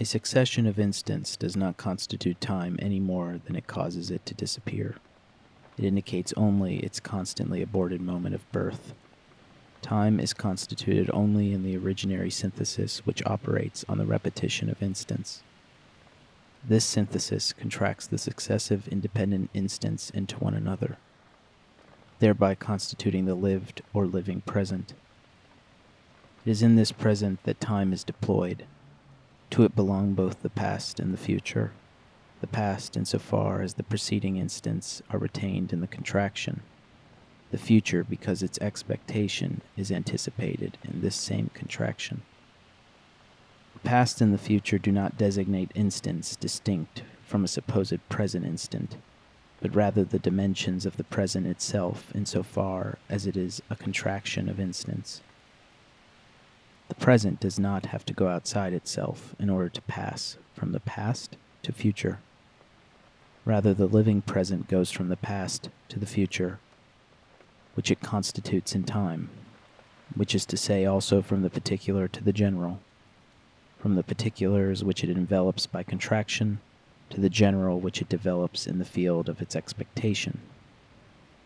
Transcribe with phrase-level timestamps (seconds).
[0.00, 4.32] A succession of instants does not constitute time any more than it causes it to
[4.32, 4.96] disappear.
[5.76, 8.94] It indicates only its constantly aborted moment of birth.
[9.82, 15.42] Time is constituted only in the originary synthesis which operates on the repetition of instants.
[16.66, 20.96] This synthesis contracts the successive independent instants into one another,
[22.20, 24.94] thereby constituting the lived or living present.
[26.46, 28.64] It is in this present that time is deployed.
[29.50, 31.72] To it belong both the past and the future.
[32.40, 36.62] The past, insofar as the preceding instants are retained in the contraction.
[37.50, 42.22] The future, because its expectation is anticipated in this same contraction.
[43.74, 48.96] The past and the future do not designate instants distinct from a supposed present instant,
[49.60, 54.60] but rather the dimensions of the present itself insofar as it is a contraction of
[54.60, 55.22] instants.
[56.90, 60.80] The present does not have to go outside itself in order to pass from the
[60.80, 62.18] past to future.
[63.44, 66.58] Rather, the living present goes from the past to the future,
[67.74, 69.30] which it constitutes in time,
[70.16, 72.80] which is to say also from the particular to the general,
[73.78, 76.58] from the particulars which it envelops by contraction
[77.08, 80.40] to the general which it develops in the field of its expectation.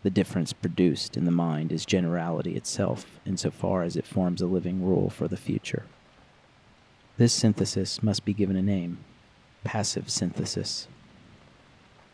[0.05, 4.85] The difference produced in the mind is generality itself insofar as it forms a living
[4.85, 5.87] rule for the future.
[7.17, 8.99] This synthesis must be given a name
[9.63, 10.87] passive synthesis.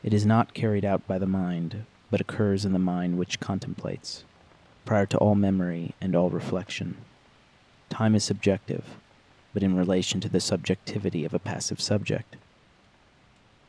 [0.03, 4.23] It is not carried out by the mind, but occurs in the mind which contemplates,
[4.85, 6.95] prior to all memory and all reflection.
[7.89, 8.85] Time is subjective,
[9.53, 12.37] but in relation to the subjectivity of a passive subject.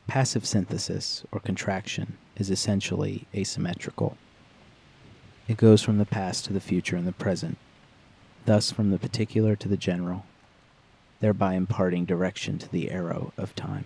[0.07, 4.17] Passive synthesis, or contraction, is essentially asymmetrical.
[5.49, 7.59] It goes from the past to the future and the present,
[8.47, 10.25] thus from the particular to the general,
[11.21, 13.85] thereby imparting direction to the arrow of time.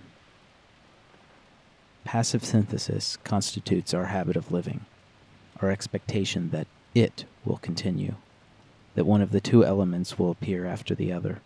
[2.05, 4.87] Passive synthesis constitutes our habit of living,
[5.61, 8.15] our expectation that it will continue,
[8.95, 11.41] that one of the two elements will appear after the other,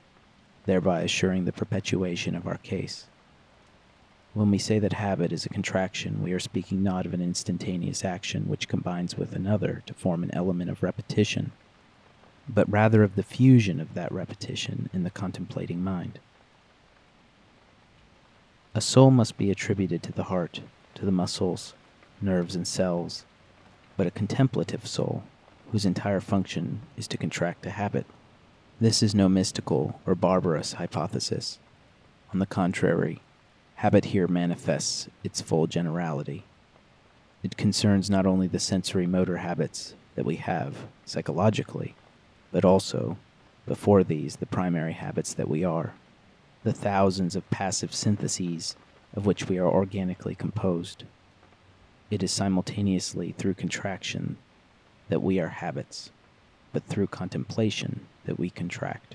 [0.66, 3.06] thereby assuring the perpetuation of our case.
[4.32, 8.04] When we say that habit is a contraction, we are speaking not of an instantaneous
[8.04, 11.50] action which combines with another to form an element of repetition,
[12.48, 16.20] but rather of the fusion of that repetition in the contemplating mind.
[18.72, 20.60] A soul must be attributed to the heart,
[20.94, 21.74] to the muscles,
[22.22, 23.24] nerves, and cells,
[23.96, 25.24] but a contemplative soul,
[25.72, 28.06] whose entire function is to contract a habit.
[28.80, 31.58] This is no mystical or barbarous hypothesis.
[32.32, 33.20] On the contrary,
[33.80, 36.44] habit here manifests its full generality.
[37.42, 41.94] It concerns not only the sensory motor habits that we have psychologically,
[42.52, 43.16] but also,
[43.66, 45.94] before these, the primary habits that we are,
[46.62, 48.76] the thousands of passive syntheses
[49.14, 51.04] of which we are organically composed.
[52.10, 54.36] It is simultaneously through contraction
[55.08, 56.10] that we are habits,
[56.74, 59.14] but through contemplation that we contract.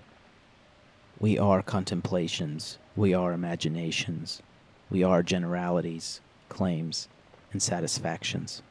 [1.20, 4.42] We are contemplations, we are imaginations,
[4.90, 7.08] we are generalities, claims,
[7.52, 8.62] and satisfactions.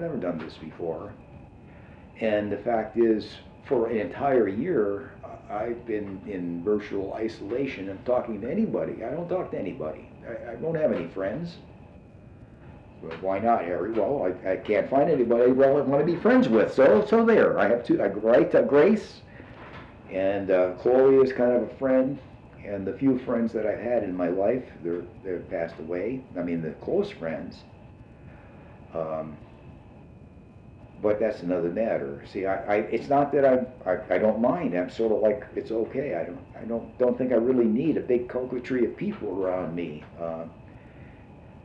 [0.00, 1.12] I've never done this before.
[2.20, 5.12] And the fact is, for an entire year,
[5.50, 9.04] I've been in virtual isolation and talking to anybody.
[9.04, 10.08] I don't talk to anybody.
[10.26, 11.56] I, I don't have any friends.
[13.02, 13.92] Well, why not, Harry?
[13.92, 16.72] Well, I, I can't find anybody I want to be friends with.
[16.72, 17.58] So, so there.
[17.58, 18.00] I have two.
[18.00, 19.20] I write to Grace,
[20.10, 22.18] and uh, Chloe is kind of a friend.
[22.64, 26.22] And the few friends that I've had in my life, they're they've passed away.
[26.38, 27.56] I mean, the close friends.
[28.94, 29.36] Um,
[31.02, 32.22] but that's another matter.
[32.30, 34.74] See, I, I it's not that I, I, I don't mind.
[34.74, 36.14] I'm sort of like it's okay.
[36.14, 39.74] I don't I don't don't think I really need a big coquetry of people around
[39.74, 40.04] me.
[40.20, 40.44] Uh,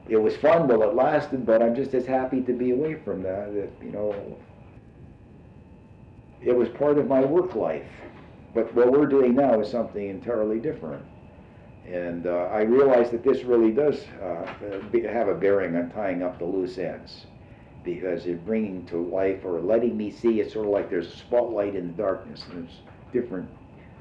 [0.07, 3.23] it was fun while it lasted, but I'm just as happy to be away from
[3.23, 3.53] that.
[3.53, 4.37] That you know,
[6.41, 7.87] it was part of my work life.
[8.53, 11.03] But what we're doing now is something entirely different.
[11.85, 14.45] And uh, I realize that this really does uh,
[15.11, 17.25] have a bearing on tying up the loose ends
[17.85, 21.15] because it's bringing to life or letting me see it's sort of like there's a
[21.17, 22.79] spotlight in the darkness and there's
[23.13, 23.47] different,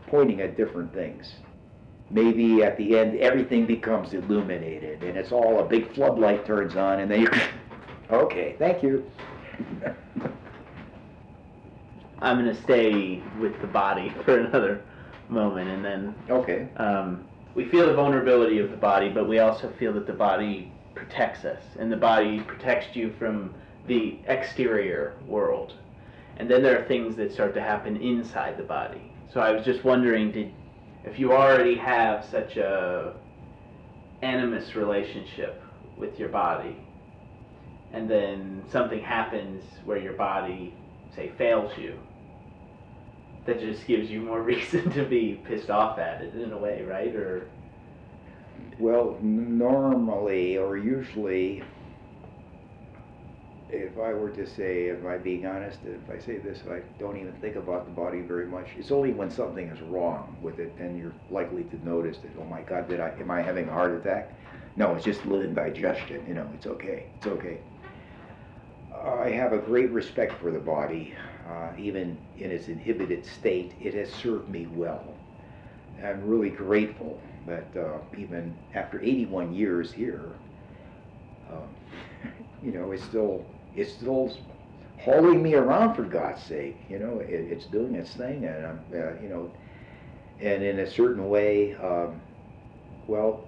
[0.09, 1.35] pointing at different things.
[2.11, 7.01] Maybe at the end everything becomes illuminated and it's all a big floodlight turns on
[7.01, 7.29] and then you,
[8.11, 9.05] okay, thank you.
[12.21, 14.83] I'm going to stay with the body for another
[15.29, 16.69] moment and then Okay.
[16.79, 20.73] um, we feel the vulnerability of the body, but we also feel that the body
[20.95, 23.55] protects us, and the body protects you from
[23.87, 25.75] the exterior world.
[26.37, 29.13] And then there are things that start to happen inside the body.
[29.33, 30.53] So I was just wondering, did
[31.05, 33.15] if you already have such a
[34.23, 35.63] animus relationship
[35.99, 36.77] with your body,
[37.93, 40.75] and then something happens where your body,
[41.15, 41.99] say, fails you,
[43.47, 46.83] that just gives you more reason to be pissed off at it in a way,
[46.83, 47.15] right?
[47.15, 47.47] Or
[48.79, 51.63] Well, normally or usually,
[53.77, 57.17] if I were to say, if I'm being honest, if I say this, I don't
[57.17, 58.69] even think about the body very much.
[58.79, 62.45] It's only when something is wrong with it, then you're likely to notice that, oh
[62.45, 64.33] my God, did I, am I having a heart attack?
[64.77, 67.59] No, it's just little indigestion, you know, it's okay, it's okay.
[69.05, 71.15] I have a great respect for the body.
[71.49, 75.05] Uh, even in its inhibited state, it has served me well.
[76.03, 80.33] I'm really grateful that uh, even after 81 years here,
[81.51, 81.69] um,
[82.63, 83.45] you know, it's still
[83.77, 84.33] it's still
[84.99, 86.77] hauling me around for God's sake.
[86.89, 89.51] You know, it, it's doing its thing, and I'm uh, you know,
[90.41, 92.21] and in a certain way, um,
[93.07, 93.45] well,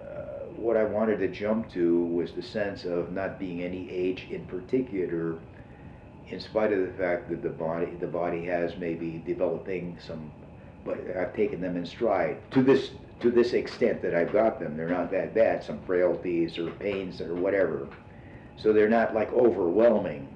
[0.00, 4.26] uh, what I wanted to jump to was the sense of not being any age
[4.30, 5.38] in particular,
[6.28, 10.30] in spite of the fact that the body the body has maybe developing some,
[10.84, 12.90] but I've taken them in stride to this
[13.20, 14.76] to this extent that I've got them.
[14.76, 15.62] They're not that bad.
[15.62, 17.86] Some frailties or pains or whatever,
[18.60, 20.28] so they're not like overwhelming.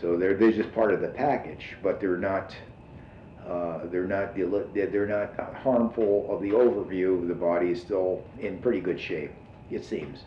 [0.00, 2.54] So they're they're just part of the package, but they're not.
[3.46, 7.26] Uh, they're not they're not harmful of the overview.
[7.26, 9.32] The body is still in pretty good shape,
[9.70, 10.24] it seems,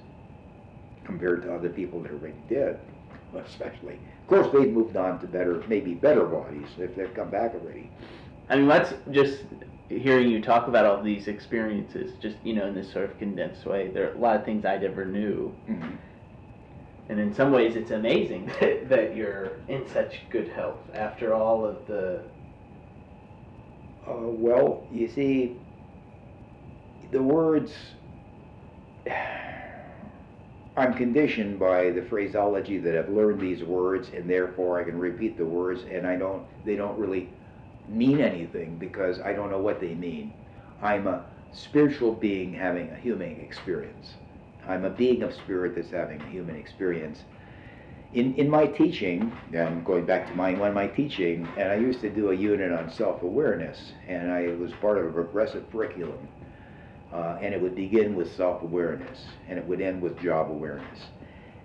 [1.06, 2.80] compared to other people that are already dead,
[3.46, 3.94] especially.
[3.94, 7.92] Of course, they've moved on to better, maybe better bodies if they've come back already.
[8.50, 9.44] I mean, let's just
[9.90, 13.66] hearing you talk about all these experiences, just you know, in this sort of condensed
[13.66, 15.98] way, there are a lot of things I never knew, Mhm.
[17.12, 21.66] And in some ways, it's amazing that, that you're in such good health after all
[21.66, 22.22] of the.
[24.08, 25.58] Uh, well, you see,
[27.12, 27.74] the words.
[30.78, 35.38] I'm conditioned by the phraseology that I've learned these words, and therefore I can repeat
[35.38, 36.46] the words, and I don't.
[36.64, 37.28] They don't really
[37.90, 40.34] mean anything because I don't know what they mean.
[40.82, 44.14] I'm a spiritual being having a human experience.
[44.68, 47.24] I'm a being of spirit that's having a human experience.
[48.14, 52.02] In, in my teaching, I'm going back to my one my teaching, and I used
[52.02, 56.28] to do a unit on self-awareness, and I was part of a progressive curriculum,
[57.14, 61.00] uh, and it would begin with self-awareness, and it would end with job awareness,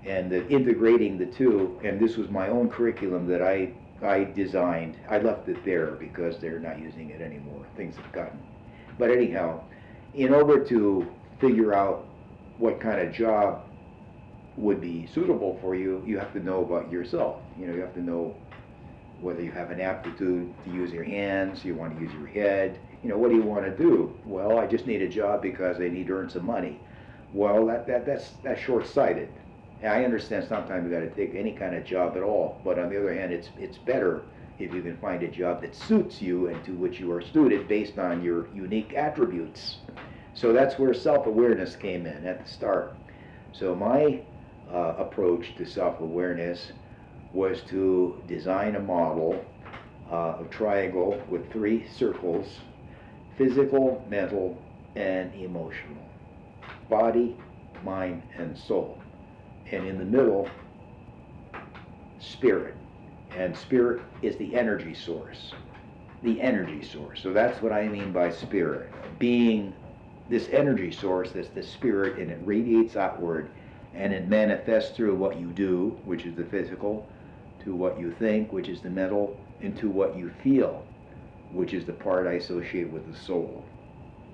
[0.05, 1.81] and the, integrating the two.
[1.83, 3.73] And this was my own curriculum that I
[4.03, 4.97] I designed.
[5.09, 7.67] I left it there because they're not using it anymore.
[7.77, 8.39] Things have gotten.
[8.99, 9.65] But anyhow,
[10.15, 11.07] in order to
[11.41, 12.07] figure out
[12.59, 13.63] what kind of job
[14.57, 17.43] would be suitable for you, you have to know about yourself.
[17.59, 18.35] You know, you have to know
[19.21, 22.79] whether you have an aptitude to use your hands, you want to use your head.
[23.03, 24.15] You know, what do you want to do?
[24.25, 26.81] Well, I just need a job because I need to earn some money.
[27.33, 29.29] Well, that, that that's that's short-sighted.
[29.83, 32.79] And I understand sometimes you got to take any kind of job at all, but
[32.79, 34.23] on the other hand, it's it's better
[34.59, 37.69] if you can find a job that suits you and to which you are suited
[37.69, 39.77] based on your unique attributes.
[40.37, 42.95] So that's where self-awareness came in at the start.
[43.53, 44.21] So my
[44.71, 46.73] uh, approach to self-awareness
[47.33, 49.43] was to design a model,
[50.13, 52.59] uh, a triangle with three circles,
[53.39, 54.63] physical, mental,
[54.95, 56.05] and emotional.
[56.91, 57.35] Body,
[57.83, 58.99] mind, and soul.
[59.73, 60.51] And in the middle,
[62.19, 62.75] spirit.
[63.35, 65.55] And spirit is the energy source.
[66.23, 67.23] The energy source.
[67.23, 68.93] So that's what I mean by spirit.
[69.19, 69.73] Being
[70.29, 73.51] this energy source that's the spirit and it radiates outward
[73.95, 77.07] and it manifests through what you do, which is the physical,
[77.65, 80.85] to what you think, which is the mental, and to what you feel,
[81.53, 83.65] which is the part I associate with the soul,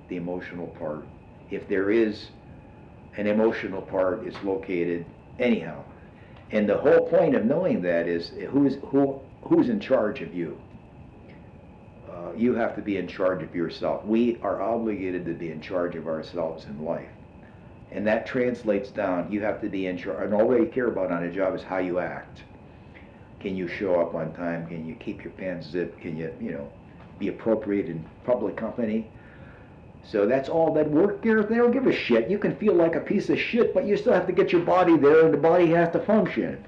[0.09, 1.07] the emotional part.
[1.51, 2.27] If there is
[3.17, 5.05] an emotional part, it's located
[5.39, 5.85] anyhow.
[6.51, 10.59] And the whole point of knowing that is who's who who's in charge of you.
[12.37, 14.05] You have to be in charge of yourself.
[14.05, 17.09] We are obligated to be in charge of ourselves in life.
[17.91, 20.25] And that translates down, you have to be in charge.
[20.25, 22.43] And all they care about on a job is how you act.
[23.41, 24.67] Can you show up on time?
[24.67, 26.01] Can you keep your pants zipped?
[26.01, 26.73] Can you, you know,
[27.19, 29.11] be appropriate in public company?
[30.05, 31.43] So that's all that work here.
[31.43, 32.29] They don't give a shit.
[32.29, 34.63] You can feel like a piece of shit, but you still have to get your
[34.63, 36.65] body there, and the body has to function.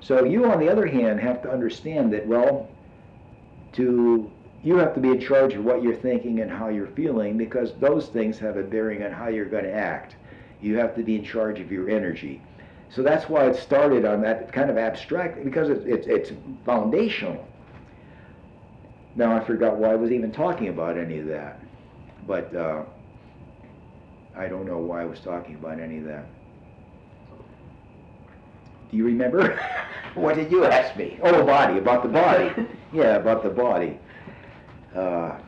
[0.00, 2.68] So you, on the other hand, have to understand that, well,
[3.72, 4.30] to
[4.62, 7.74] you have to be in charge of what you're thinking and how you're feeling because
[7.74, 10.16] those things have a bearing on how you're going to act.
[10.60, 12.42] You have to be in charge of your energy.
[12.90, 16.32] So that's why it started on that kind of abstract because it's it's, it's
[16.64, 17.46] foundational.
[19.16, 21.60] Now I forgot why I was even talking about any of that,
[22.26, 22.84] but uh,
[24.36, 26.26] I don't know why I was talking about any of that.
[28.90, 29.60] Do you remember?
[30.14, 31.18] what did you ask me?
[31.22, 32.52] Oh, body, about the body.
[32.92, 33.98] yeah, about the body.
[34.94, 35.38] Uh,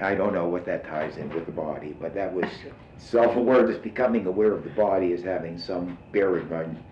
[0.00, 2.50] I don't know what that ties in with the body, but that was
[2.98, 6.82] self-awareness, becoming aware of the body as having some bearing on.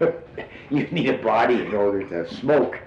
[0.70, 2.78] you need a body in order to smoke.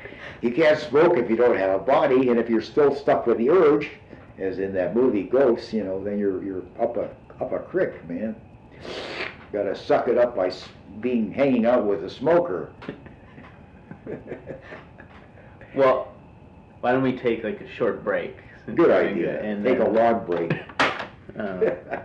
[0.41, 3.37] You can't smoke if you don't have a body, and if you're still stuck with
[3.37, 3.89] the urge,
[4.37, 7.09] as in that movie Ghosts, you know, then you're you're up a
[7.41, 8.35] up a creek, man.
[9.51, 10.51] Got to suck it up by
[10.99, 12.71] being hanging out with a smoker.
[15.77, 16.11] Well,
[16.81, 18.37] why don't we take like a short break?
[18.75, 19.41] Good idea.
[19.41, 20.51] And Take a long break.
[21.37, 21.59] uh,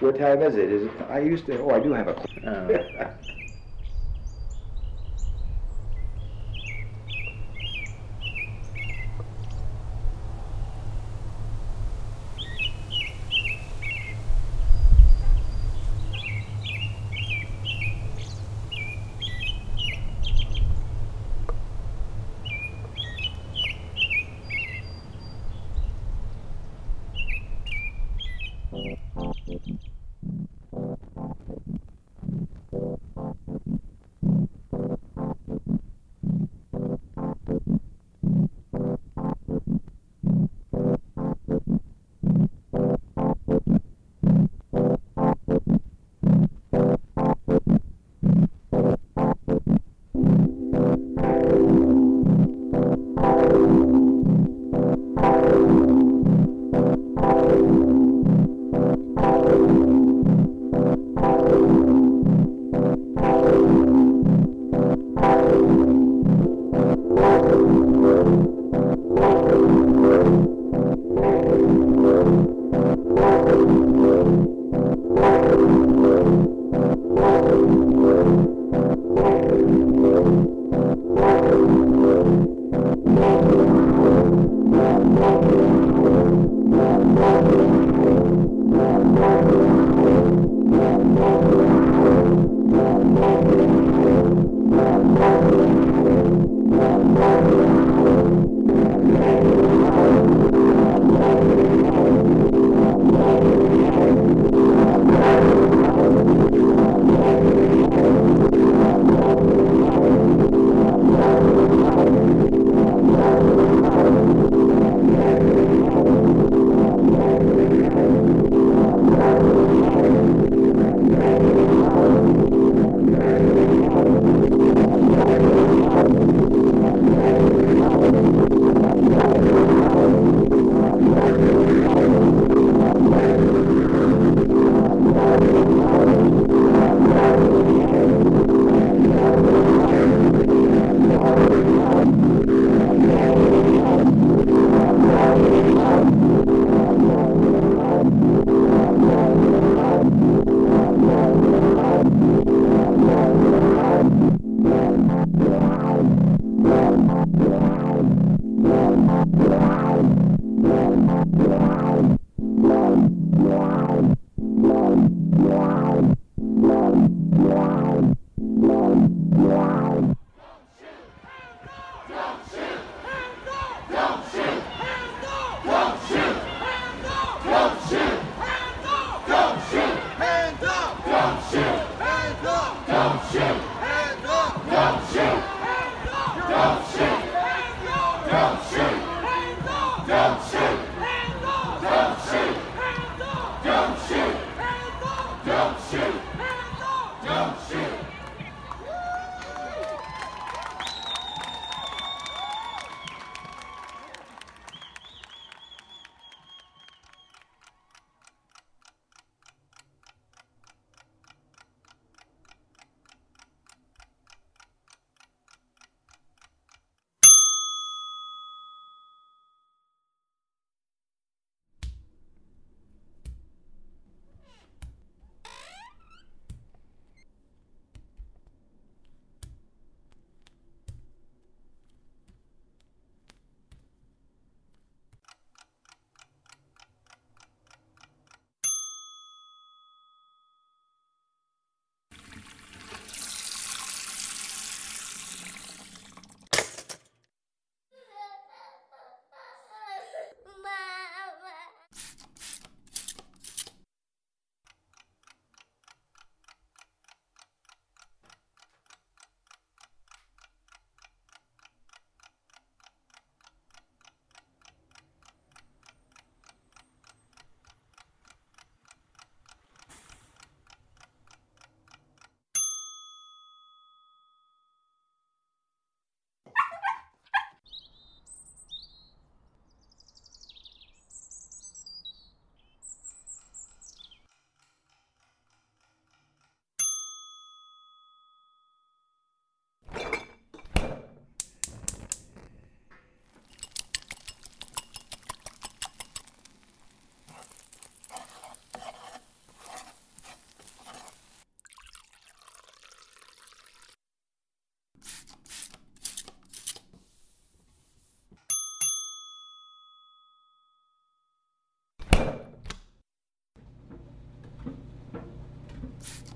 [0.00, 0.70] what time is it?
[0.70, 0.92] Is it?
[1.08, 1.58] I used to.
[1.60, 2.16] Oh, I do have a.
[2.46, 3.10] uh,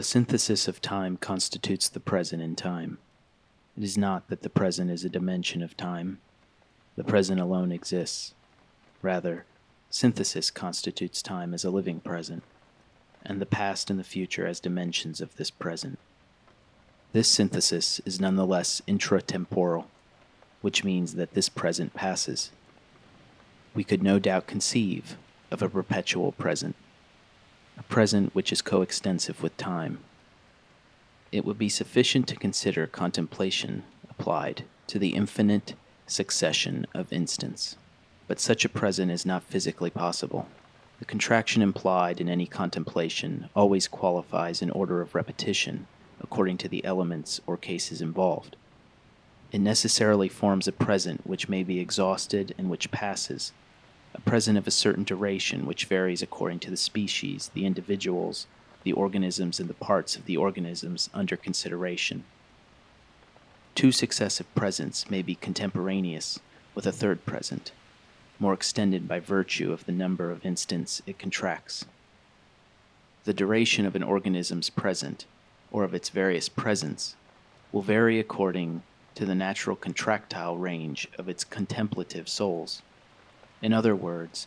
[0.00, 2.96] The synthesis of time constitutes the present in time.
[3.76, 6.20] It is not that the present is a dimension of time.
[6.96, 8.32] The present alone exists.
[9.02, 9.44] Rather,
[9.90, 12.42] synthesis constitutes time as a living present,
[13.26, 15.98] and the past and the future as dimensions of this present.
[17.12, 19.84] This synthesis is nonetheless intratemporal,
[20.62, 22.52] which means that this present passes.
[23.74, 25.18] We could no doubt conceive
[25.50, 26.74] of a perpetual present
[27.80, 29.98] a present which is coextensive with time.
[31.32, 35.72] It would be sufficient to consider contemplation applied to the infinite
[36.06, 37.76] succession of instants,
[38.28, 40.46] but such a present is not physically possible.
[40.98, 45.86] The contraction implied in any contemplation always qualifies in order of repetition
[46.22, 48.56] according to the elements or cases involved.
[49.52, 53.52] It necessarily forms a present which may be exhausted and which passes,
[54.20, 58.46] present of a certain duration which varies according to the species, the individuals,
[58.82, 62.24] the organisms, and the parts of the organisms under consideration.
[63.74, 66.38] Two successive presents may be contemporaneous
[66.74, 67.72] with a third present,
[68.38, 71.84] more extended by virtue of the number of instants it contracts.
[73.24, 75.26] The duration of an organism's present,
[75.70, 77.16] or of its various presents,
[77.70, 78.82] will vary according
[79.14, 82.82] to the natural contractile range of its contemplative souls.
[83.62, 84.46] In other words,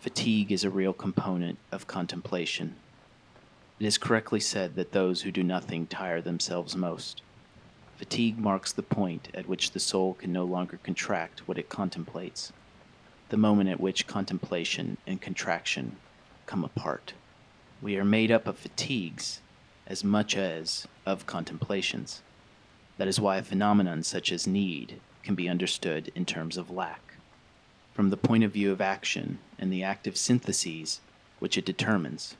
[0.00, 2.76] fatigue is a real component of contemplation.
[3.78, 7.20] It is correctly said that those who do nothing tire themselves most.
[7.96, 12.52] Fatigue marks the point at which the soul can no longer contract what it contemplates.
[13.30, 15.96] the moment at which contemplation and contraction
[16.46, 17.14] come apart.
[17.82, 19.40] We are made up of fatigues
[19.86, 22.22] as much as of contemplations.
[22.96, 27.03] That is why a phenomenon such as need can be understood in terms of lack.
[27.94, 31.00] From the point of view of action and the active syntheses
[31.38, 32.34] which it determines,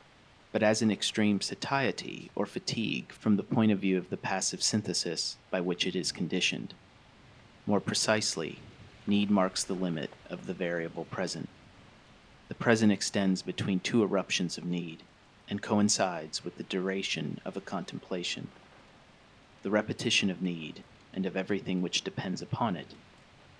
[0.50, 4.64] but as an extreme satiety or fatigue from the point of view of the passive
[4.64, 6.74] synthesis by which it is conditioned.
[7.68, 8.58] More precisely,
[9.06, 11.48] need marks the limit of the variable present.
[12.48, 15.04] The present extends between two eruptions of need
[15.48, 18.48] and coincides with the duration of a contemplation.
[19.62, 22.88] The repetition of need and of everything which depends upon it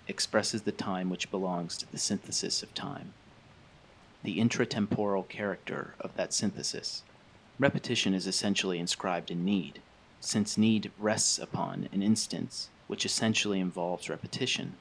[0.07, 3.13] expresses the time which belongs to the synthesis of time
[4.25, 7.03] the intratemporal character of that synthesis.
[7.59, 9.79] Repetition is essentially inscribed in need,
[10.19, 14.75] since need rests upon an instance which essentially involves repetition,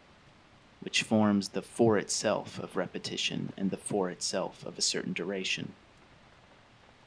[0.80, 5.72] which forms the for itself of repetition and the for itself of a certain duration.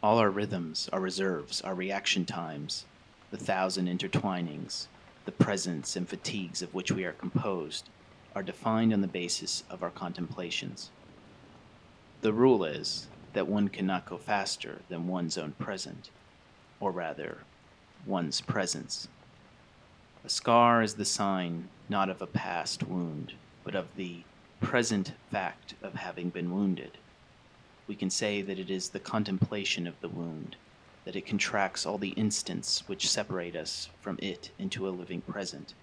[0.01, 2.85] All our rhythms, our reserves, our reaction times,
[3.31, 4.87] the thousand intertwinings,
[5.25, 7.89] the presence and fatigues of which we are composed,
[8.37, 10.91] are defined on the basis of our contemplations.
[12.21, 16.11] The rule is that one cannot go faster than one's own present,
[16.79, 17.39] or rather,
[18.05, 19.07] one's presence.
[20.23, 24.17] A scar is the sign not of a past wound, but of the
[24.61, 26.91] present fact of having been wounded.
[27.87, 30.57] We can say that it is the contemplation of the wound,
[31.05, 35.73] that it contracts all the instants which separate us from it into a living present.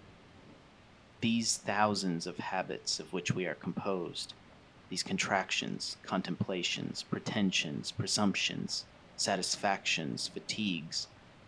[1.24, 4.34] These thousands of habits of which we are composed
[4.90, 8.84] these contractions, contemplations, pretensions, presumptions,
[9.16, 11.06] satisfactions, fatigues,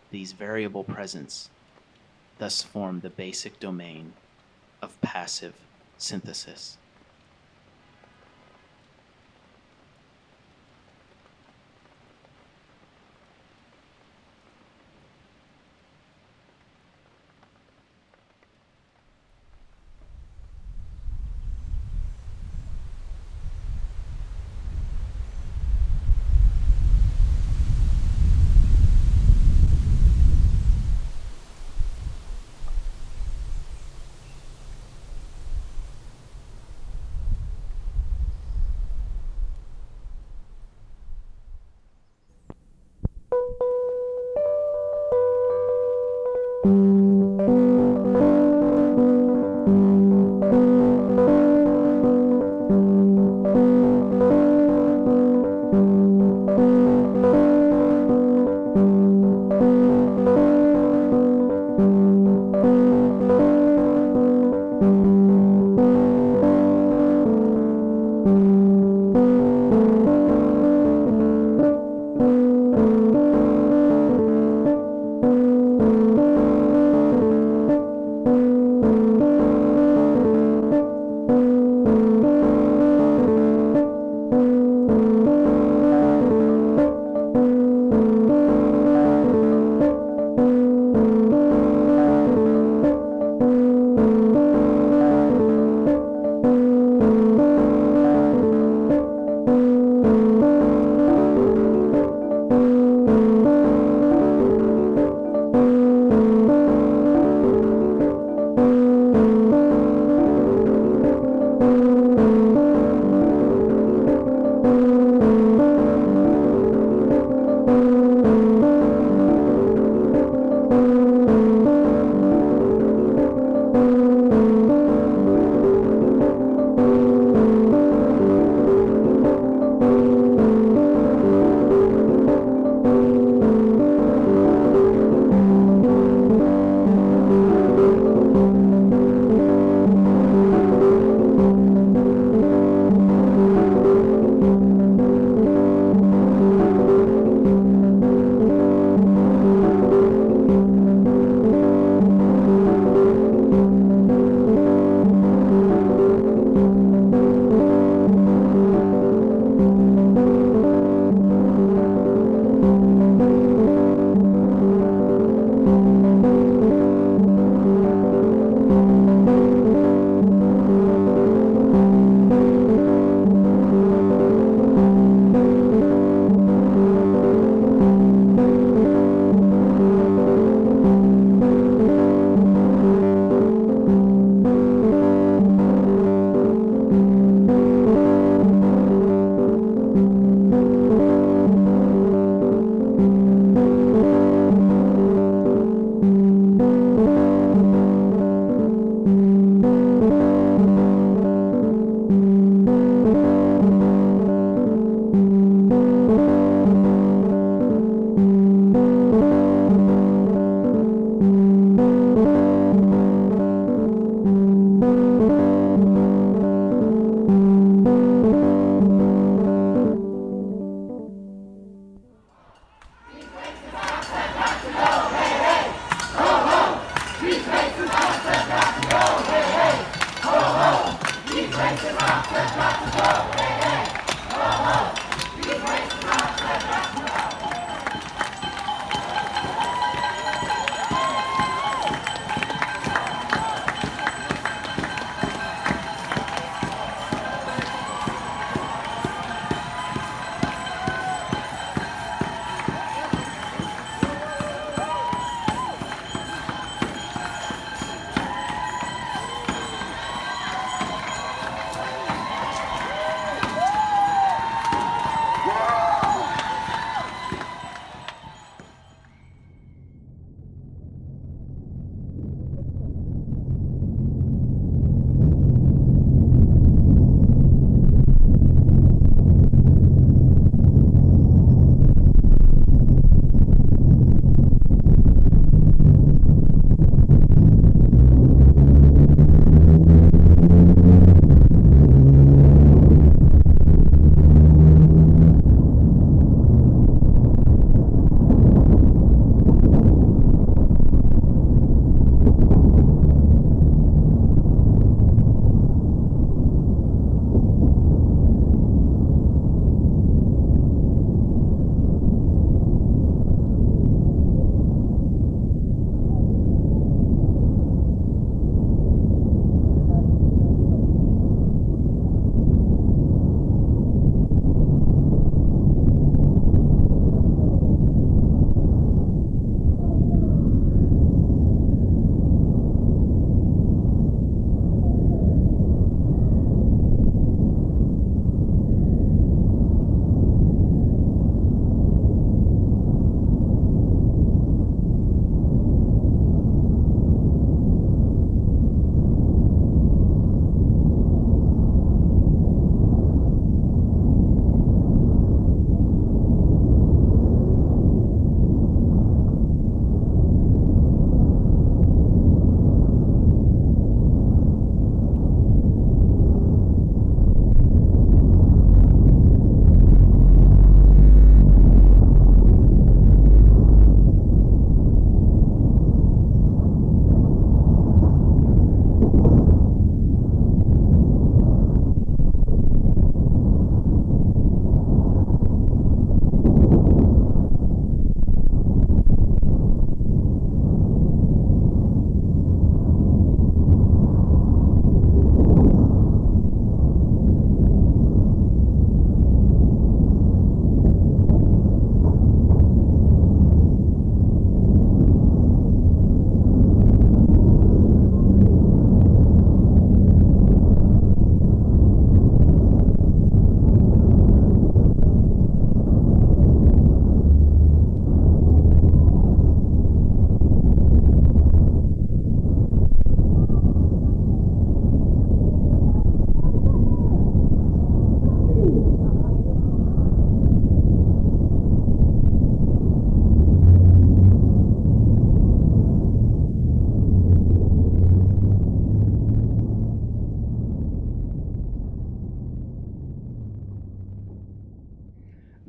[0.09, 1.51] these variable presents,
[2.39, 4.13] thus form the basic domain
[4.81, 5.53] of passive
[5.99, 6.79] synthesis.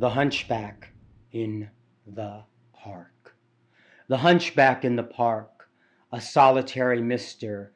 [0.08, 0.94] The Hunchback
[1.32, 1.68] in
[2.06, 3.36] the Park.
[4.06, 5.68] The hunchback in the park,
[6.10, 7.74] a solitary mister,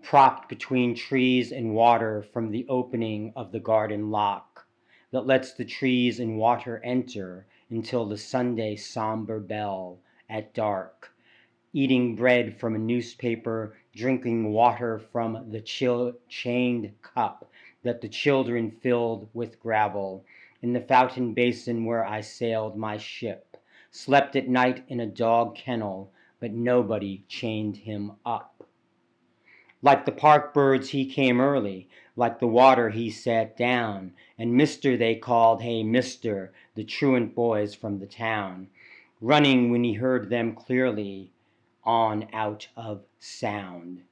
[0.00, 4.64] propped between trees and water from the opening of the garden lock
[5.10, 9.98] that lets the trees and water enter until the Sunday somber bell
[10.30, 11.12] at dark,
[11.72, 17.50] eating bread from a newspaper, drinking water from the chill chained cup
[17.82, 20.24] that the children filled with gravel
[20.62, 23.56] in the fountain basin where I sailed my ship,
[23.90, 28.64] slept at night in a dog kennel, but nobody chained him up.
[29.82, 34.96] Like the park birds, he came early, like the water, he sat down, and Mister
[34.96, 38.68] they called, hey, Mister, the truant boys from the town,
[39.20, 41.32] running when he heard them clearly,
[41.82, 44.02] on out of sound,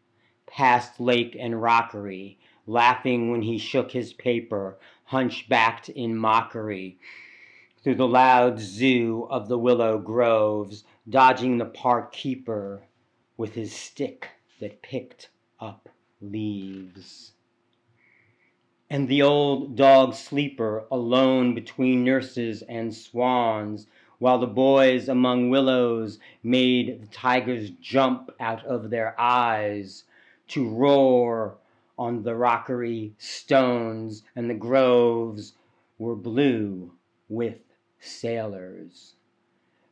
[0.48, 2.36] past lake and rockery,
[2.66, 4.76] laughing when he shook his paper,
[5.11, 6.96] hunchbacked in mockery,
[7.82, 12.80] through the loud zoo of the willow groves, dodging the park keeper
[13.36, 14.28] with his stick
[14.61, 15.88] that picked up
[16.20, 17.32] leaves.
[18.88, 23.88] And the old dog sleeper alone between nurses and swans,
[24.20, 30.04] while the boys among willows made the tigers jump out of their eyes
[30.48, 31.56] to roar
[32.01, 35.53] on the rockery stones, and the groves
[35.98, 36.90] were blue
[37.28, 37.59] with
[38.01, 39.16] sailors.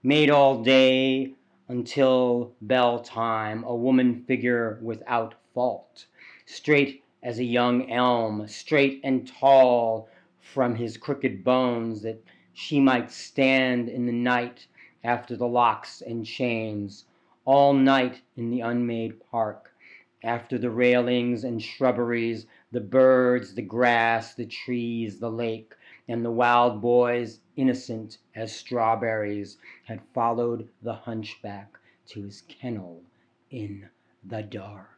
[0.02, 1.34] Made all day
[1.68, 6.06] until bell time, a woman figure without fault,
[6.46, 10.08] straight as a young elm, straight and tall
[10.40, 14.66] from his crooked bones, that she might stand in the night
[15.04, 17.04] after the locks and chains,
[17.44, 19.74] all night in the unmade park,
[20.22, 25.74] after the railings and shrubberies, the birds, the grass, the trees, the lake,
[26.08, 33.02] and the wild boys, innocent as strawberries, had followed the hunchback to his kennel
[33.50, 33.88] in
[34.24, 34.97] the dark.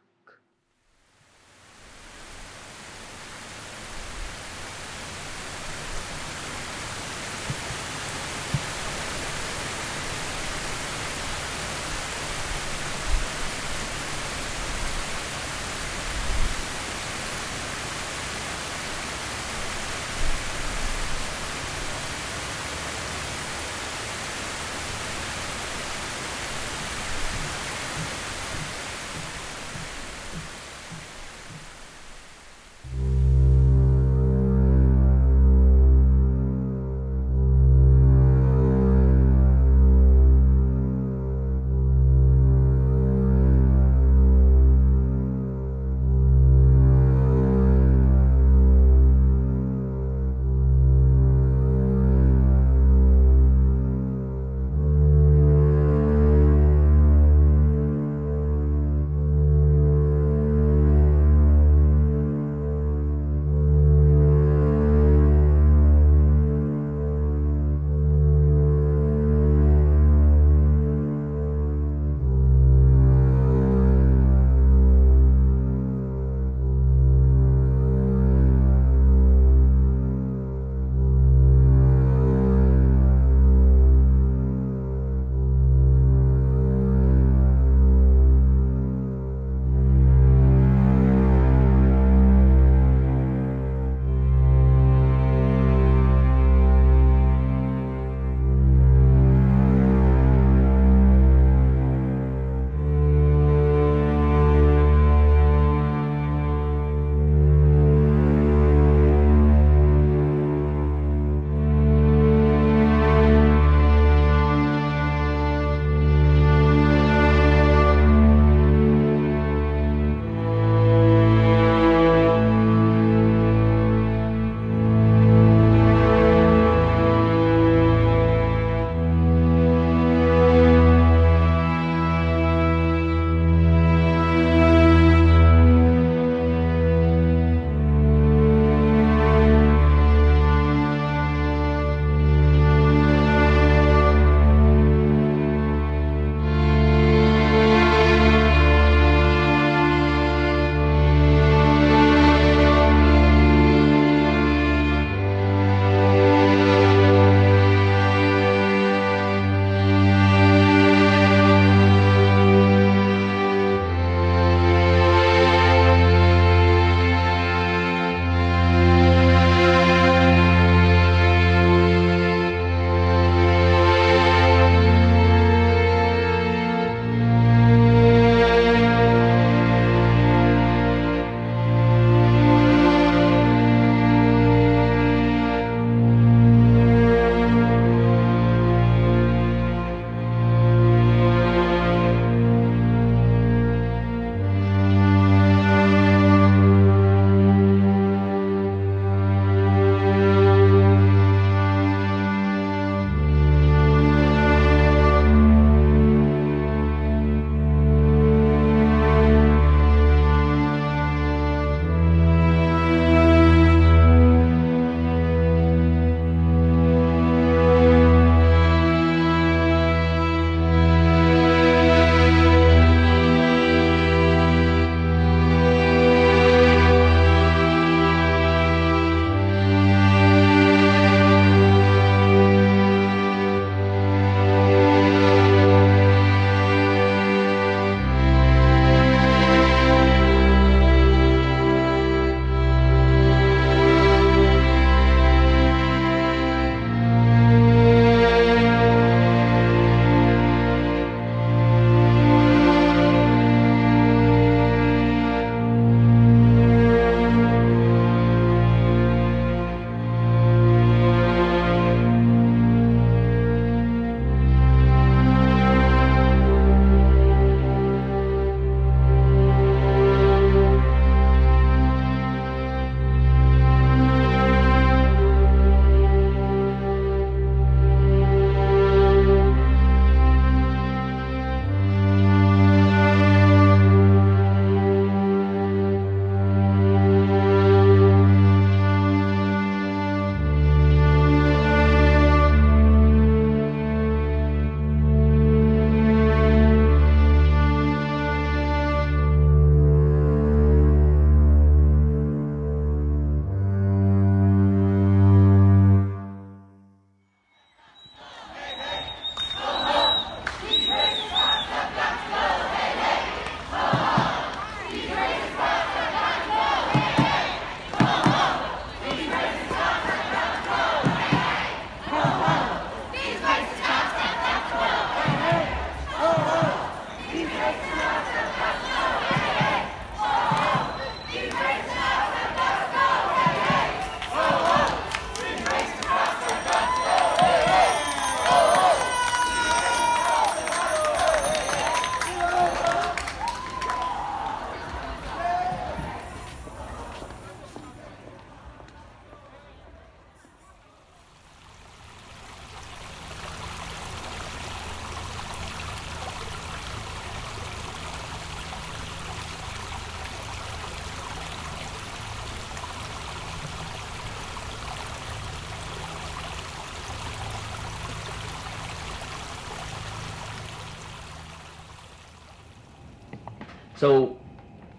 [374.01, 374.35] So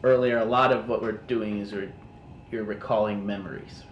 [0.04, 1.90] earlier, a lot of what we're doing is we're,
[2.52, 3.82] you're recalling memories.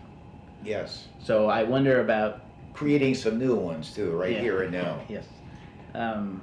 [0.62, 1.08] Yes.
[1.20, 2.42] So I wonder about
[2.74, 4.40] Creating some new ones too, right Yeah.
[4.40, 5.00] here and now.
[5.08, 5.26] yes,
[5.96, 6.40] um,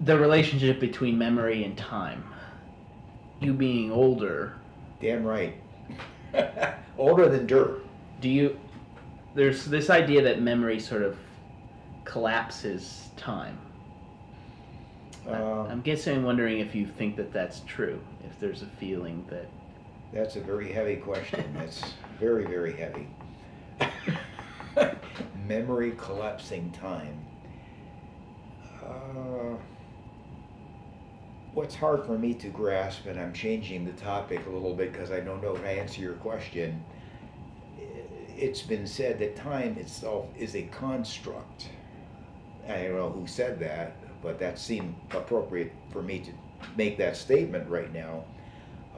[0.00, 2.24] the relationship between memory and time.
[3.40, 4.54] You being older,
[5.00, 5.54] Damn right.
[6.98, 7.86] Older than dirt.
[8.20, 8.58] do you?
[9.36, 11.16] There's this idea that memory sort of
[12.04, 13.56] collapses time.
[15.26, 18.00] Um, I'm guessing, wondering if you think that that's true.
[18.24, 19.46] If there's a feeling that
[20.12, 21.44] That's a very heavy question.
[21.58, 21.82] That's
[22.18, 23.06] very, very heavy.
[25.46, 27.18] Memory collapsing time.
[28.82, 29.56] Uh,
[31.52, 35.10] what's hard for me to grasp, and I'm changing the topic a little bit because
[35.10, 36.82] I don't know if I answer your question.
[38.36, 41.68] It's been said that time itself is a construct.
[42.66, 46.32] I don't know who said that, but that seemed appropriate for me to
[46.76, 48.24] make that statement right now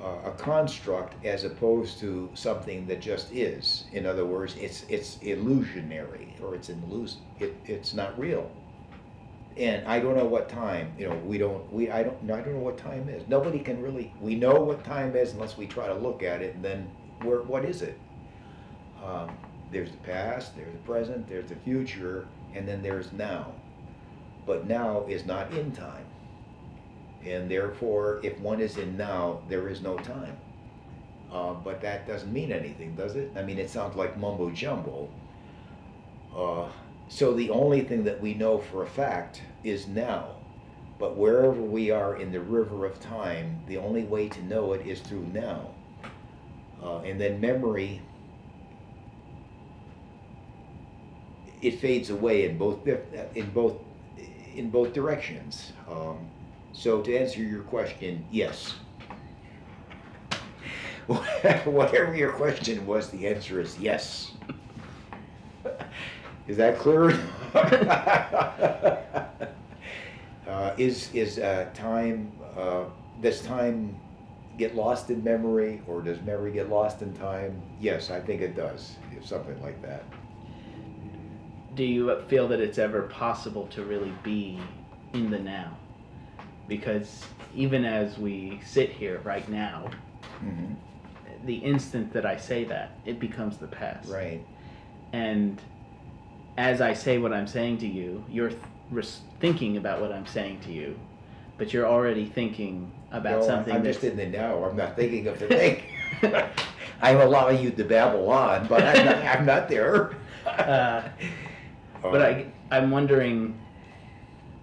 [0.03, 3.85] uh, a construct as opposed to something that just is.
[3.93, 8.51] In other words, it's it's illusionary or it's an illus- it, it's not real.
[9.57, 10.93] And I don't know what time.
[10.99, 11.71] You know, we don't.
[11.73, 12.31] We I don't.
[12.31, 13.27] I don't know what time is.
[13.29, 14.15] Nobody can really.
[14.21, 16.55] We know what time is unless we try to look at it.
[16.55, 16.91] And then,
[17.23, 17.43] where?
[17.43, 17.99] What is it?
[19.05, 19.31] Um,
[19.71, 20.57] there's the past.
[20.57, 21.29] There's the present.
[21.29, 22.27] There's the future.
[22.55, 23.53] And then there's now.
[24.51, 26.05] But now is not in time.
[27.25, 30.37] And therefore, if one is in now, there is no time.
[31.33, 33.31] Uh, but that doesn't mean anything, does it?
[33.37, 35.09] I mean, it sounds like mumbo jumbo.
[36.37, 36.69] Uh,
[37.09, 40.35] so the only thing that we know for a fact is now.
[40.99, 44.85] But wherever we are in the river of time, the only way to know it
[44.85, 45.71] is through now.
[46.83, 48.03] Uh, and then memory,
[51.63, 52.85] it fades away in both
[53.37, 53.77] in both
[54.55, 55.73] in both directions.
[55.91, 56.19] Um,
[56.73, 58.75] so to answer your question, yes.
[61.07, 64.33] Whatever your question was, the answer is yes.
[66.47, 67.11] Is that clear?
[70.49, 72.33] uh, is is uh, time?
[72.57, 72.85] Uh,
[73.21, 73.97] does time
[74.57, 77.61] get lost in memory, or does memory get lost in time?
[77.81, 78.97] Yes, I think it does.
[79.23, 80.05] Something like that.
[81.75, 84.59] Do you feel that it's ever possible to really be
[85.13, 85.77] in the now?
[86.69, 89.91] Because even as we sit here right now,
[90.39, 90.75] hmm
[91.45, 94.11] the instant that I say that, it becomes the past.
[94.11, 94.45] Right.
[95.13, 95.59] And
[96.59, 100.61] as I say what I'm saying to you, you're th- thinking about what I'm saying
[100.67, 100.99] to you,
[101.57, 104.63] but you're already thinking about No, something I'm just in the now.
[104.65, 105.83] I'm not thinking of the thing.
[107.03, 110.13] I'm allowing you to babble on, but I'm not, I'm not there.
[110.47, 111.07] Uh,
[112.03, 113.59] But I, I'm wondering,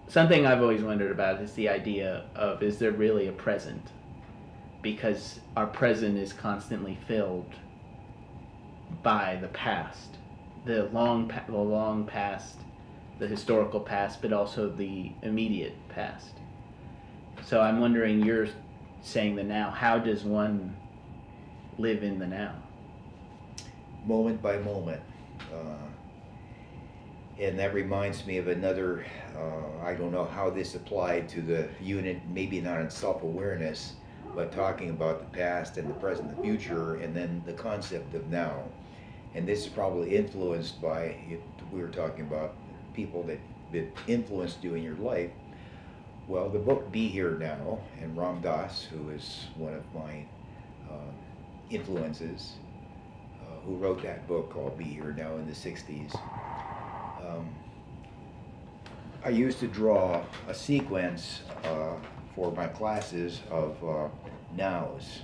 [0.08, 3.92] something I've always wondered about is the idea of is there really a present?
[4.82, 7.54] Because our present is constantly filled
[9.04, 10.18] by the past,
[10.66, 12.56] the long, pa- the long past,
[13.20, 16.34] the historical past, but also the immediate past.
[17.44, 18.48] So I'm wondering, you're
[19.02, 19.72] saying the now.
[19.72, 20.76] How does one
[21.78, 22.56] live in the now?
[24.08, 25.02] moment by moment.
[25.54, 25.58] Uh,
[27.40, 31.70] and that reminds me of another, uh, I don't know how this applied to the
[31.82, 33.94] unit, maybe not in self awareness,
[34.36, 38.28] but talking about the past and the present the future, and then the concept of
[38.30, 38.64] now.
[39.36, 41.16] And this is probably influenced by
[41.72, 42.56] we were talking about
[42.94, 43.40] people that,
[43.72, 45.32] that influenced you in your life.
[46.28, 50.26] Well, the book Be Here Now, and Ram Dass, who is one of my
[50.90, 51.12] uh,
[51.70, 52.54] influences,
[53.42, 56.20] uh, who wrote that book called Be Here Now in the 60s.
[57.28, 57.50] Um,
[59.26, 61.96] I used to draw a sequence uh,
[62.36, 64.08] for my classes of uh,
[64.56, 65.20] nows,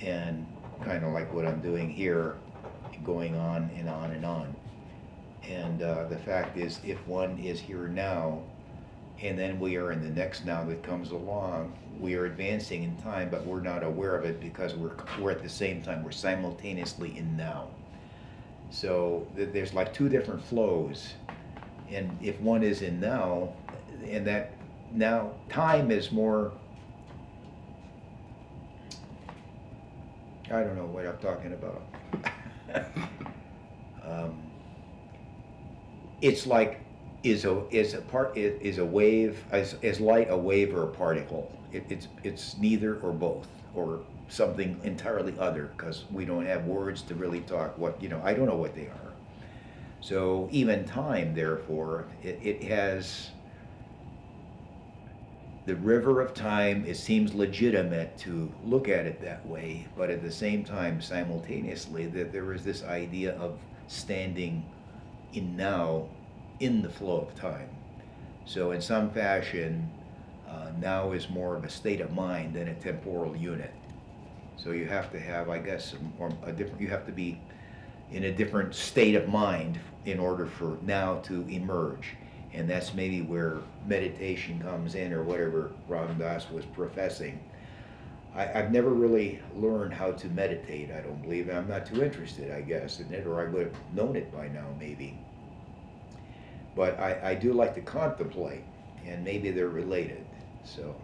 [0.00, 0.46] and
[0.84, 2.36] kind of like what I'm doing here,
[3.04, 4.54] going on and on and on.
[5.48, 8.42] And uh, the fact is, if one is here now,
[9.22, 12.96] and then we are in the next now that comes along, we are advancing in
[12.98, 16.10] time, but we're not aware of it because we're, we're at the same time, we're
[16.10, 17.68] simultaneously in now.
[18.70, 21.14] So th- there's like two different flows.
[21.90, 23.52] And if one is in now,
[24.06, 24.52] and that
[24.92, 26.52] now time is more,
[30.46, 31.82] I don't know what I'm talking about.
[34.04, 34.42] um,
[36.20, 36.80] it's like
[37.22, 40.88] is a is a part is, a wave is, is light a wave or a
[40.88, 46.64] particle it, it's it's neither or both or something entirely other because we don't have
[46.66, 49.12] words to really talk what you know i don't know what they are
[50.00, 53.30] so even time therefore it, it has
[55.68, 60.22] the river of time, it seems legitimate to look at it that way, but at
[60.22, 64.64] the same time, simultaneously, that there is this idea of standing
[65.34, 66.08] in now
[66.60, 67.68] in the flow of time.
[68.46, 69.90] So, in some fashion,
[70.48, 73.74] uh, now is more of a state of mind than a temporal unit.
[74.62, 77.40] So, you have to have, I guess, a, a different, you have to be
[78.10, 82.14] in a different state of mind in order for now to emerge.
[82.52, 87.38] And that's maybe where meditation comes in or whatever Ram Dass was professing.
[88.34, 91.50] I, I've never really learned how to meditate, I don't believe.
[91.50, 94.48] I'm not too interested, I guess, in it, or I would have known it by
[94.48, 95.18] now, maybe.
[96.74, 98.64] But I, I do like to contemplate,
[99.06, 100.24] and maybe they're related.
[100.64, 100.94] So,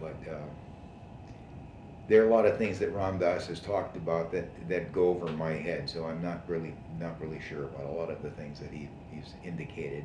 [0.00, 0.38] but uh,
[2.10, 5.10] there are a lot of things that Ram Dass has talked about that, that go
[5.10, 5.88] over my head.
[5.88, 8.88] So I'm not really not really sure about a lot of the things that he,
[9.12, 10.04] he's indicated.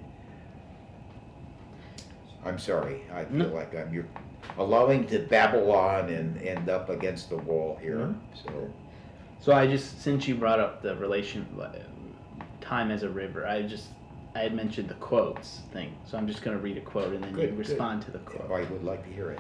[2.46, 3.02] I'm sorry.
[3.12, 3.56] I feel No.
[3.56, 4.06] like I'm you're
[4.60, 7.98] allowing to babble on and end up against the wall here.
[7.98, 8.16] No.
[8.36, 8.70] So
[9.40, 11.48] So I just, since you brought up the relation,
[12.62, 13.88] time as a river, I just,
[14.36, 15.96] I had mentioned the quotes thing.
[16.06, 17.58] So I'm just going to read a quote and then Good, you good.
[17.58, 18.52] respond to the quote.
[18.52, 19.40] I would like to hear it.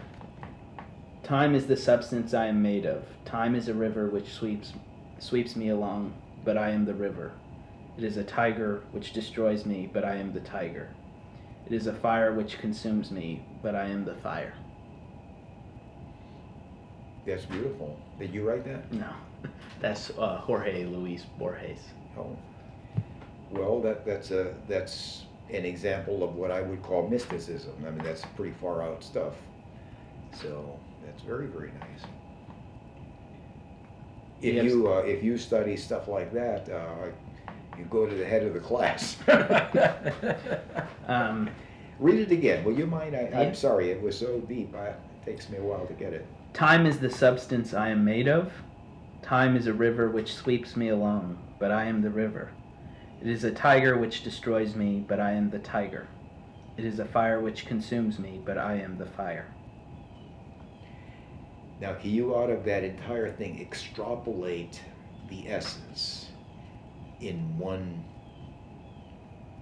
[1.26, 3.03] Time is the substance I am made of.
[3.26, 4.73] Time is a river which sweeps
[5.17, 6.13] sweeps me along,
[6.43, 7.32] but I am the river.
[7.97, 10.88] It is a tiger which destroys me, but I am the tiger.
[11.65, 14.53] It is a fire which consumes me, but I am the fire.
[17.26, 17.99] That's beautiful.
[18.19, 18.93] Did you write that?
[18.93, 19.09] No,
[19.82, 21.80] that's uh, Jorge Luis Borges.
[22.19, 22.38] Oh.
[23.49, 27.73] Well, that, that's a, that's an example of what I would call mysticism.
[27.88, 29.34] I mean, that's pretty far out stuff.
[30.39, 32.01] So that's very, very nice.
[34.41, 34.66] If Yes.
[34.66, 37.08] you, uh, if you study stuff like that, uh,
[37.78, 39.18] you go to the head of the class.
[41.08, 41.49] Um,
[41.99, 43.16] Read it again, will you mind?
[43.16, 43.39] I, Yeah.
[43.41, 46.26] I'm sorry, it was so deep, I, it takes me a while to get it.
[46.53, 48.51] Time is the substance I am made of.
[49.22, 52.49] Time is a river which sweeps me along, but I am the river.
[53.22, 56.08] It is a tiger which destroys me, but I am the tiger.
[56.76, 59.45] It is a fire which consumes me, but I am the fire.
[61.82, 64.82] Now, can you out of that entire thing extrapolate
[65.30, 66.28] the essence
[67.19, 68.03] in one?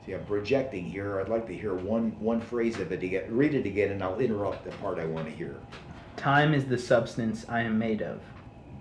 [0.06, 1.20] See, I'm projecting here.
[1.20, 3.36] I'd like to hear one one phrase of it again.
[3.36, 5.56] Read it again, and I'll interrupt the part I want to hear.
[6.18, 8.20] Time is the substance I am made of.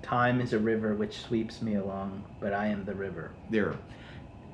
[0.03, 3.30] Time is a river which sweeps me along, but I am the river.
[3.51, 3.76] There,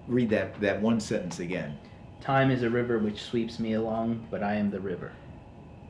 [0.06, 1.78] read that that one sentence again.
[2.20, 5.12] Time is a river which sweeps me along, but I am the river.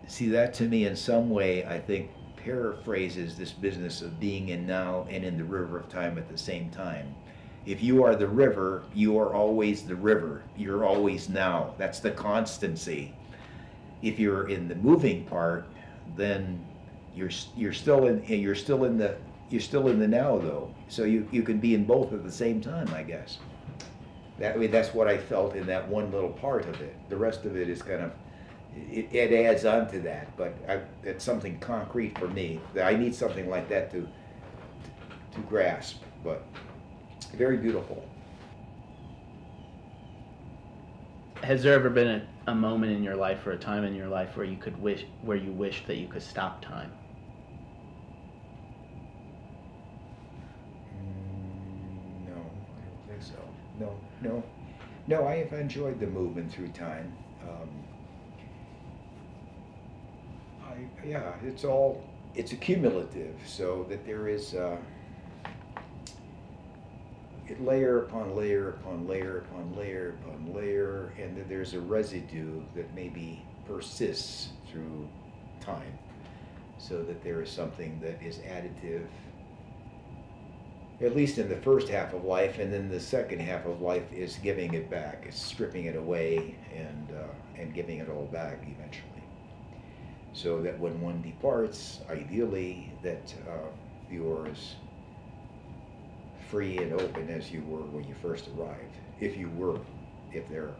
[0.07, 2.11] See, that to me, in some way, I think
[2.49, 6.39] paraphrases this business of being in now and in the river of time at the
[6.39, 7.15] same time.
[7.67, 10.43] If you are the river, you are always the river.
[10.57, 11.75] You're always now.
[11.77, 13.15] That's the constancy.
[14.01, 15.67] If you're in the moving part,
[16.17, 16.65] then
[17.15, 19.17] you're you're still in eh, you're still in the
[19.51, 20.75] you're still in the now though.
[20.89, 23.39] So you you can be in both at the same time, I guess.
[24.39, 26.97] That mean, that's what I felt in that one little part of it.
[27.11, 28.13] The rest of it is kind of
[28.91, 32.61] it, it adds on to that, but I, it's something concrete for me.
[32.81, 34.09] I need something like that to
[35.33, 36.03] to grasp.
[36.23, 36.47] But
[37.35, 38.05] very beautiful.
[41.43, 44.09] Has there ever been a, a moment in your life or a time in your
[44.09, 46.93] life where you could wish where you wished that you could stop time?
[50.95, 52.35] Mm, No,
[52.77, 53.55] I don't think so.
[53.75, 54.45] No, no,
[55.07, 55.27] no.
[55.27, 57.19] I have enjoyed the movement through time.
[57.43, 57.88] Um,
[61.05, 62.05] yeah, it's all
[62.35, 64.77] it's accumulative, so that there is uh,
[67.61, 72.95] layer upon layer upon layer upon layer upon layer, and then there's a residue that
[72.95, 75.09] maybe persists through
[75.61, 75.99] time,
[76.79, 79.07] so that there is something that is additive
[81.01, 84.13] at least in the first half of life, and then the second half of life
[84.13, 85.25] is giving it back.
[85.29, 89.18] It's stripping it away and uh, and giving it all back eventually.
[90.39, 93.71] So that when one departs, ideally, that uh,
[94.09, 94.77] you're as
[96.49, 99.81] free and open as you were when you first arrived, if you were,
[100.31, 100.77] if there,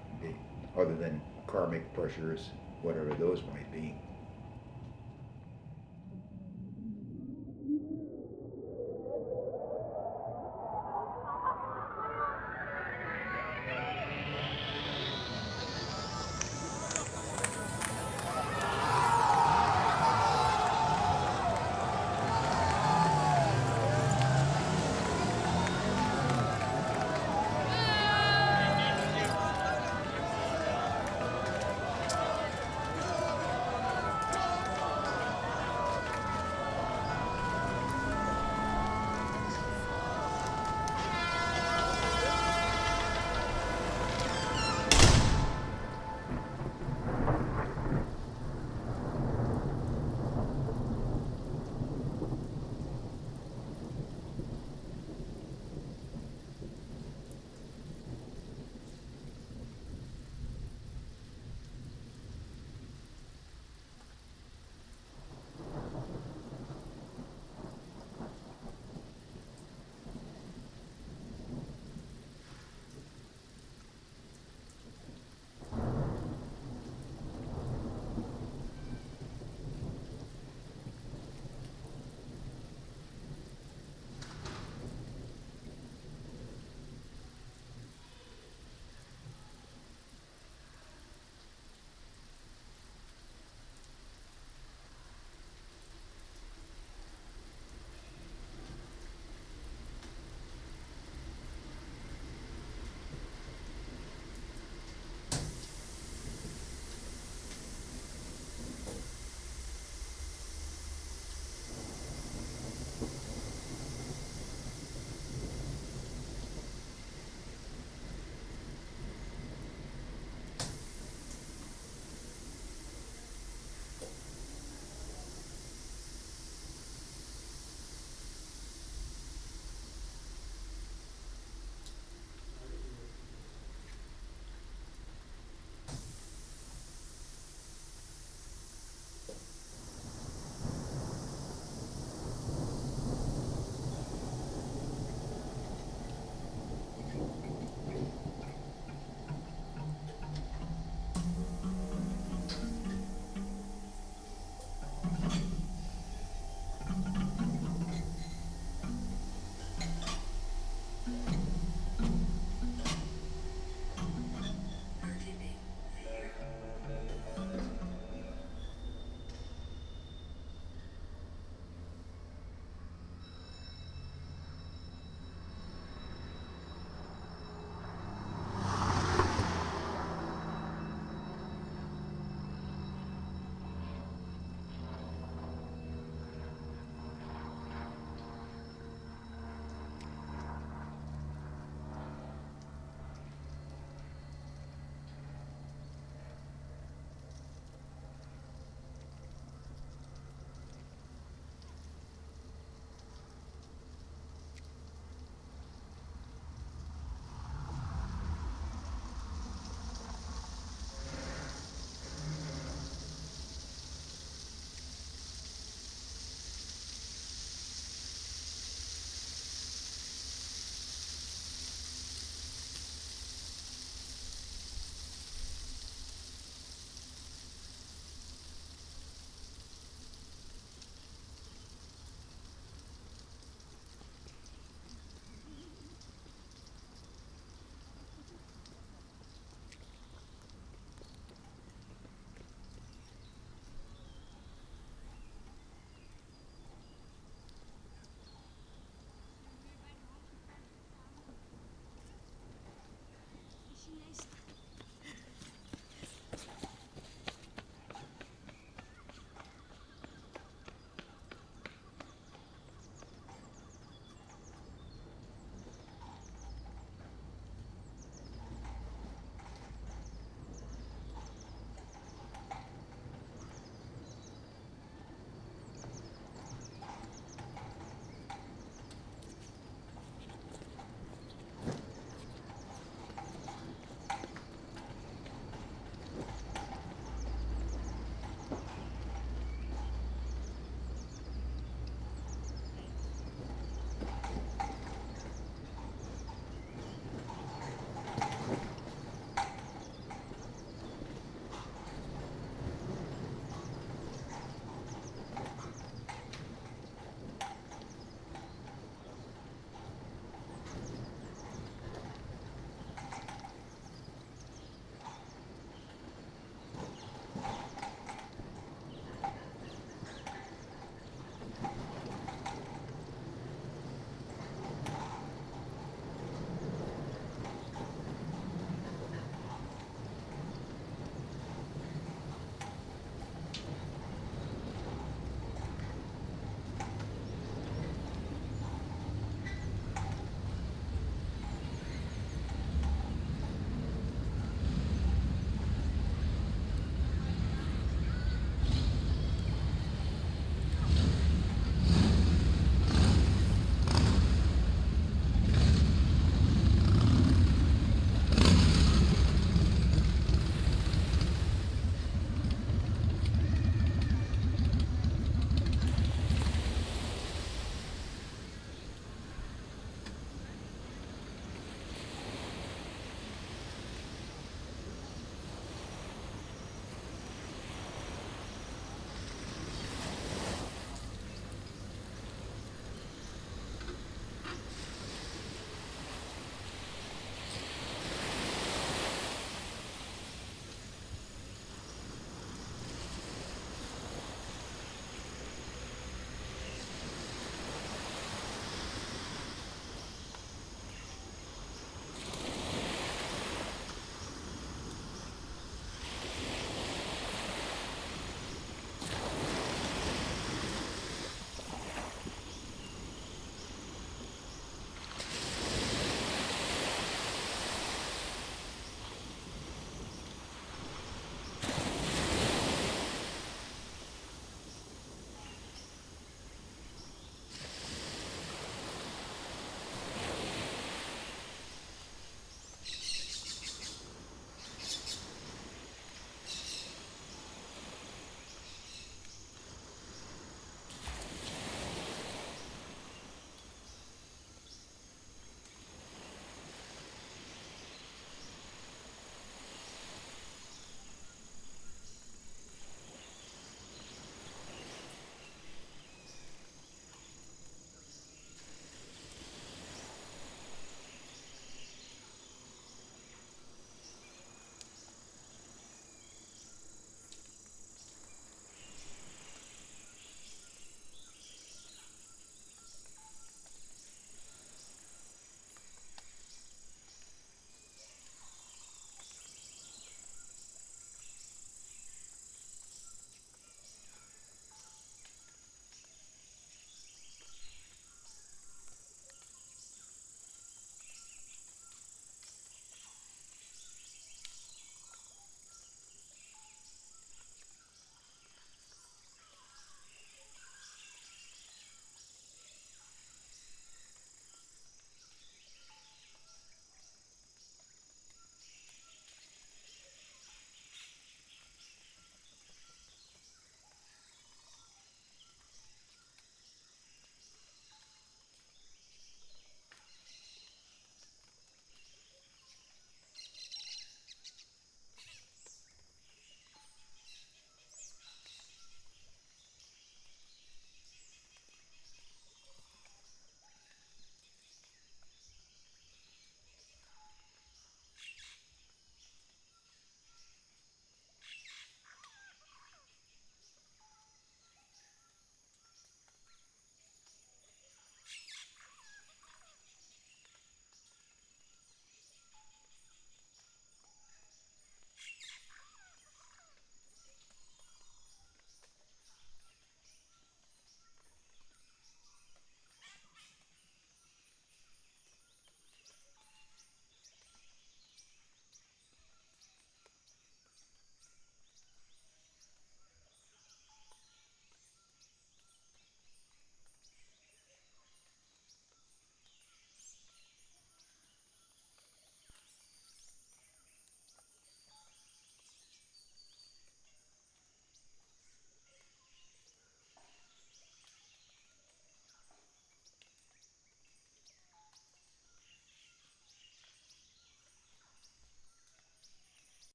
[0.77, 2.53] other than karmic pressures,
[2.83, 3.97] whatever those might be.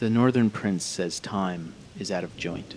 [0.00, 2.74] The Northern Prince says time is out of joint.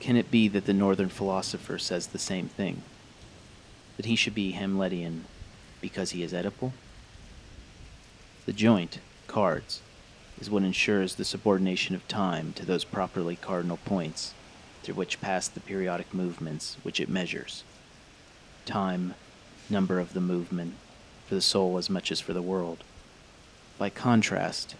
[0.00, 2.82] Can it be that the Northern philosopher says the same thing?
[3.96, 5.26] That he should be Hamletian
[5.80, 6.72] because he is Oedipal?
[8.44, 9.78] The joint, cardo,
[10.40, 14.34] is what ensures the subordination of time to those properly cardinal points
[14.82, 17.62] through which pass the periodic movements which it measures.
[18.66, 19.14] Time,
[19.70, 20.74] number of the movement,
[21.28, 22.82] for the soul as much as for the world.
[23.78, 24.74] By contrast,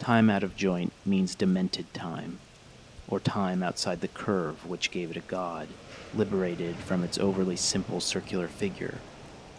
[0.00, 2.38] time out of joint means demented time,
[3.06, 5.68] or time outside the curve which gave it a god,
[6.14, 8.94] liberated from its overly simple circular figure,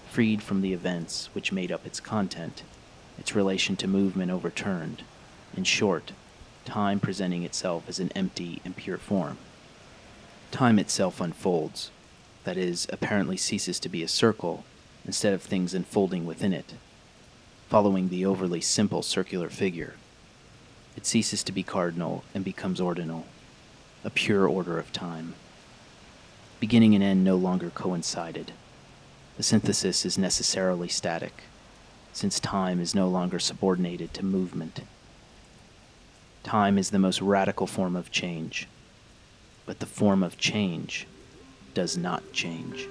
[0.09, 2.63] freed from the events which made up its content,
[3.19, 5.03] its relation to movement overturned,
[5.55, 6.11] in short,
[6.65, 9.37] time presenting itself as an empty and pure form.
[10.49, 11.91] Time itself unfolds,
[12.45, 14.63] that is, apparently ceases to be a circle
[15.05, 16.73] instead of things unfolding within it,
[17.69, 19.93] following the overly simple circular figure.
[20.95, 23.25] It ceases to be cardinal and becomes ordinal,
[24.03, 25.35] a pure order of time.
[26.59, 28.51] Beginning and end no longer coincided.
[29.37, 31.43] The synthesis is necessarily static,
[32.13, 34.81] since time is no longer subordinated to movement.
[36.43, 38.67] Time is the most radical form of change,
[39.65, 41.07] but the form of change
[41.73, 42.87] does not change.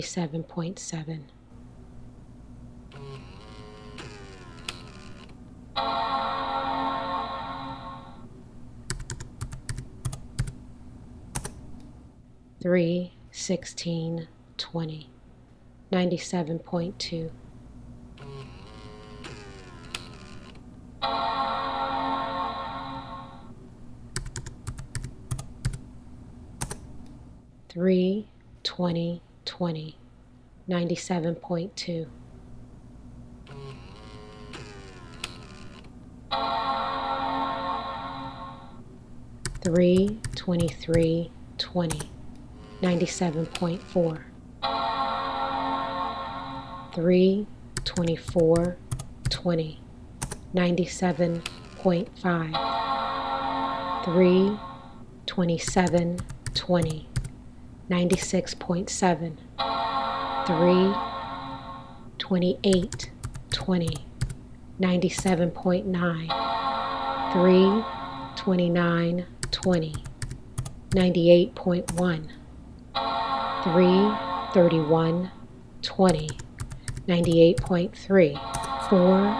[0.00, 1.20] 97.7.
[12.62, 14.28] Three, sixteen,
[14.58, 15.10] twenty,
[15.90, 17.30] ninety-seven point two.
[27.70, 28.28] Three,
[28.62, 29.22] twenty,
[29.60, 29.94] twenty,
[30.68, 32.06] ninety-seven point two.
[39.60, 42.10] Three, twenty-three, twenty,
[42.80, 44.24] ninety-seven point four.
[46.94, 47.46] Three,
[47.84, 48.78] twenty-four,
[49.28, 49.78] twenty,
[50.54, 51.42] ninety-seven
[51.76, 52.54] point five.
[54.06, 54.56] Three,
[55.26, 56.20] twenty-seven,
[56.54, 57.10] twenty.
[57.90, 59.36] 96.7
[60.46, 60.94] 3
[62.18, 63.10] 28
[63.50, 64.06] 20
[64.80, 66.26] 97.9
[67.32, 67.84] 3
[68.36, 69.92] 29 20
[70.90, 72.28] 98.1
[73.62, 74.16] 3
[74.52, 75.30] 31
[75.82, 76.28] 20
[77.06, 78.38] 98.3
[78.88, 79.34] 4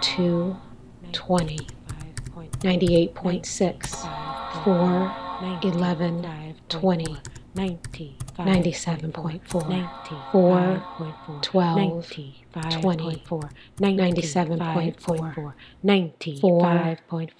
[0.00, 0.56] 2
[1.12, 1.66] 20
[2.62, 4.06] 98.6
[4.64, 5.12] 4
[5.62, 7.20] 11 20
[8.46, 9.62] Ninety-seven point four.
[10.32, 10.82] Four,
[11.42, 11.76] twelve,
[12.80, 13.22] twenty,
[13.96, 15.56] ninety-seven point four.
[16.40, 16.60] Four,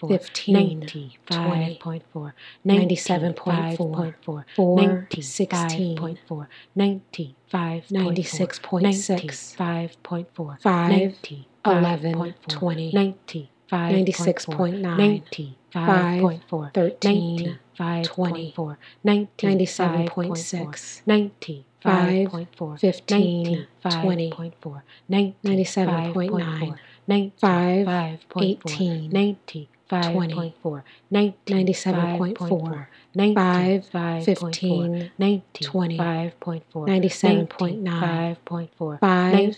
[0.08, 0.54] fifteen,
[1.26, 1.78] twenty,
[2.64, 3.94] ninety-seven point four.
[4.56, 4.76] Four,
[5.22, 5.96] sixteen,
[7.90, 9.54] ninety-six point six.
[13.70, 14.96] Five, twenty, ninety-six point nine.
[15.86, 16.20] Five,
[16.74, 17.58] thirteen,
[18.04, 18.52] twenty,
[19.50, 21.02] ninety-seven point six,
[21.80, 22.28] five,
[22.80, 23.66] fifteen,
[24.02, 24.30] twenty,
[25.44, 26.74] ninety-seven point nine,
[27.40, 27.86] five,
[28.40, 29.10] eighteen,
[29.90, 32.86] 5.4, 97.4,
[33.34, 33.90] 5,
[34.24, 35.50] 15, 20,
[35.98, 39.56] 5.4, 97.9, 5.4, 5,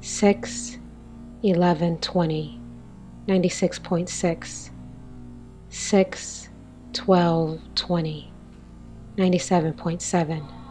[0.00, 0.78] six
[1.42, 2.60] eleven twenty.
[3.26, 4.70] Ninety six point six.
[5.68, 6.48] Six
[6.92, 8.32] twelve twenty.
[9.16, 10.63] Ninety seven point seven.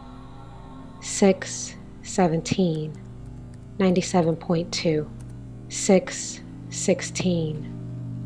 [1.04, 2.92] 6, 17,
[3.78, 5.06] 97.2,
[5.68, 6.40] 6,
[6.70, 7.66] 16,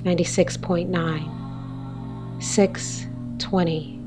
[0.05, 3.07] 96.9, 6,
[3.39, 3.99] 20,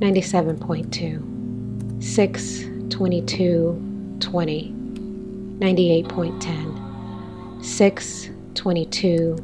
[0.00, 3.76] 97.2, 6, 22,
[4.20, 4.74] 20,
[5.60, 9.36] 98.10, 6, 22,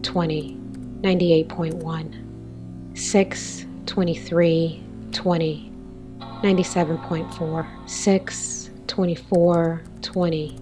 [0.00, 0.56] 20,
[1.02, 2.14] 98.1,
[2.94, 4.82] 6, 23,
[5.12, 5.69] 20,
[6.42, 10.58] 97.4, 6, 24, 20,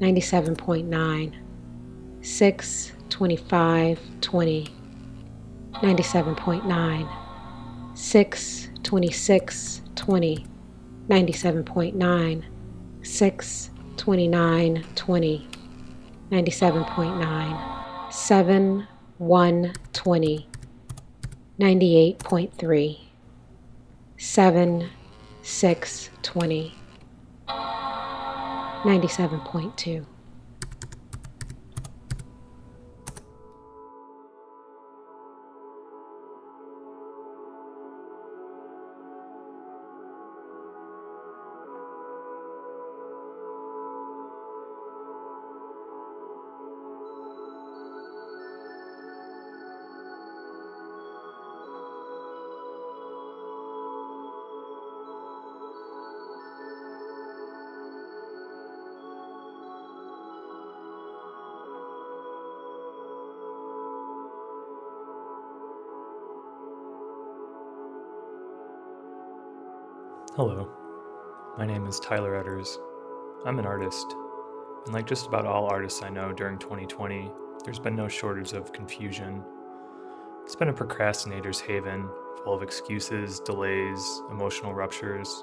[0.00, 1.32] 97.9,
[2.20, 4.70] 6, 25, 20,
[5.82, 7.08] 97.9,
[7.94, 10.46] 6, 26, 20,
[11.08, 12.42] 97.9,
[13.02, 15.48] 6, 29, 20,
[16.30, 18.86] 97.9, 7,
[19.18, 20.46] 120,
[21.58, 22.98] 98.3,
[24.18, 24.90] 7,
[25.46, 26.74] 620
[28.84, 30.04] 97.2
[72.06, 72.78] Tyler Edders.
[73.44, 74.14] I'm an artist,
[74.84, 77.32] and like just about all artists I know during 2020,
[77.64, 79.42] there's been no shortage of confusion.
[80.44, 82.08] It's been a procrastinator's haven,
[82.44, 85.42] full of excuses, delays, emotional ruptures.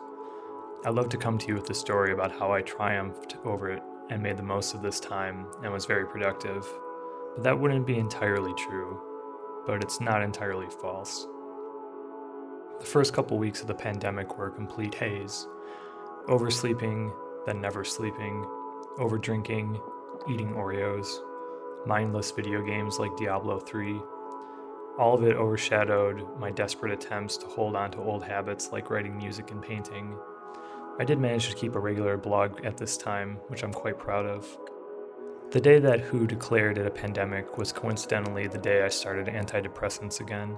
[0.85, 3.84] I'd love to come to you with a story about how I triumphed over it
[4.10, 6.65] and made the most of this time and was very productive.
[7.35, 9.02] But that wouldn't be entirely true,
[9.68, 11.27] but it's not entirely false.
[12.80, 15.45] The first couple weeks of the pandemic were a complete haze.
[16.28, 17.12] Oversleeping,
[17.45, 18.45] then never sleeping,
[18.98, 19.82] overdrinking,
[20.32, 21.18] eating Oreos,
[21.86, 24.00] mindless video games like Diablo 3.
[24.98, 29.18] All of it overshadowed my desperate attempts to hold on to old habits like writing
[29.18, 30.16] music and painting.
[30.98, 34.26] I did manage to keep a regular blog at this time, which I'm quite proud
[34.26, 34.48] of.
[35.52, 40.22] The day that WHO declared it a pandemic was coincidentally the day I started antidepressants
[40.22, 40.56] again.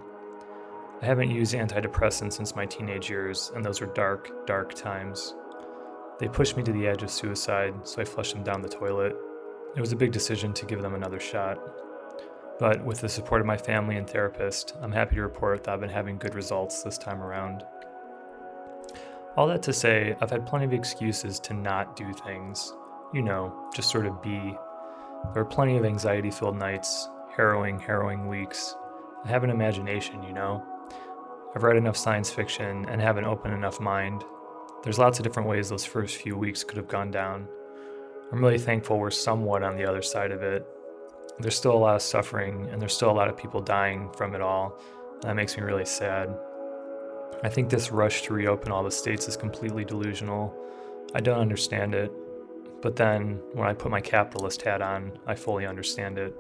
[1.02, 5.34] I haven't used antidepressants since my teenage years, and those were dark, dark times.
[6.20, 9.16] They pushed me to the edge of suicide, so I flushed them down the toilet.
[9.76, 11.60] It was a big decision to give them another shot.
[12.58, 15.82] But with the support of my family and therapist, I'm happy to report that I've
[15.82, 17.66] been having good results this time around.
[19.36, 22.74] All that to say, I've had plenty of excuses to not do things.
[23.14, 24.56] You know, just sort of be.
[25.34, 28.76] There are plenty of anxiety filled nights, harrowing, harrowing weeks.
[29.26, 30.64] I have an imagination, you know.
[31.54, 34.24] I've read enough science fiction and have an open enough mind.
[34.86, 37.48] There's lots of different ways those first few weeks could have gone down.
[38.32, 40.64] I'm really thankful we're somewhat on the other side of it.
[41.40, 44.36] There's still a lot of suffering, and there's still a lot of people dying from
[44.36, 44.80] it all.
[45.22, 46.38] That makes me really sad.
[47.44, 50.56] I think this rush to reopen all the states is completely delusional.
[51.16, 52.12] I don't understand it.
[52.84, 56.36] But then, when I put my capitalist hat on, I fully understand it.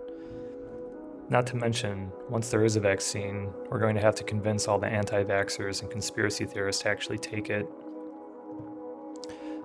[1.31, 4.77] Not to mention, once there is a vaccine, we're going to have to convince all
[4.77, 7.67] the anti vaxxers and conspiracy theorists to actually take it.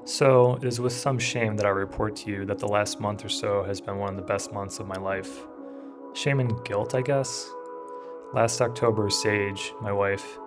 [0.04, 3.24] So, it is with some shame that I report to you that the last month
[3.24, 5.46] or so has been one of the best months of my life.
[6.14, 7.48] Shame and guilt, I guess.
[8.34, 10.38] Last October, Sage, my wife,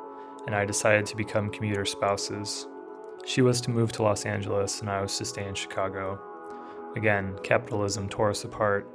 [0.45, 2.67] and I decided to become commuter spouses.
[3.25, 6.19] She was to move to Los Angeles, and I was to stay in Chicago.
[6.95, 8.87] Again, capitalism tore us apart,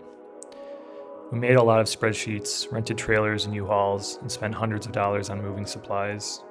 [1.31, 5.29] we made a lot of spreadsheets, rented trailers and U-Hauls, and spent hundreds of dollars
[5.29, 6.43] on moving supplies.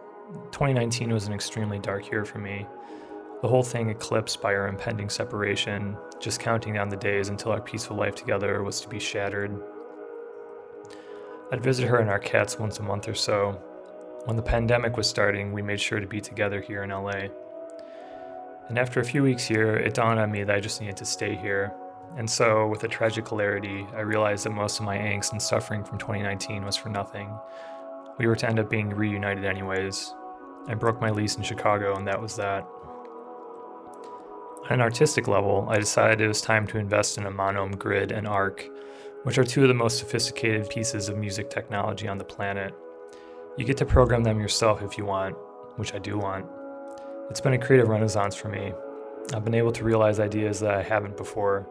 [0.52, 2.68] 2019 was an extremely dark year for me.
[3.42, 7.62] The whole thing eclipsed by our impending separation, just counting down the days until our
[7.62, 9.58] peaceful life together was to be shattered.
[11.52, 13.52] I'd visit her and our cats once a month or so.
[14.26, 17.28] When the pandemic was starting, we made sure to be together here in LA.
[18.68, 21.06] And after a few weeks here, it dawned on me that I just needed to
[21.06, 21.74] stay here
[22.16, 25.84] and so, with a tragic hilarity, I realized that most of my angst and suffering
[25.84, 27.30] from 2019 was for nothing.
[28.18, 30.16] We were to end up being reunited anyways.
[30.68, 32.66] I broke my lease in Chicago, and that was that.
[34.70, 38.28] An artistic level, I decided it was time to invest in a Monome grid and
[38.28, 38.68] Arc,
[39.24, 42.74] which are two of the most sophisticated pieces of music technology on the planet.
[43.58, 45.38] You get to program them yourself if you want,
[45.78, 46.48] which I do want.
[47.30, 48.74] It's been a creative renaissance for me.
[49.34, 51.66] I've been able to realize ideas that I haven't before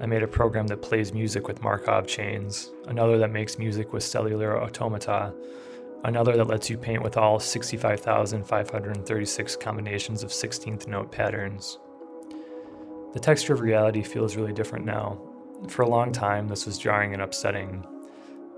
[0.00, 4.04] I made a program that plays music with Markov chains, another that makes music with
[4.04, 5.34] cellular automata,
[6.04, 11.78] another that lets you paint with all 65,536 combinations of 16th note patterns.
[13.12, 15.20] The texture of reality feels really different now.
[15.68, 17.86] For a long time, this was jarring and upsetting.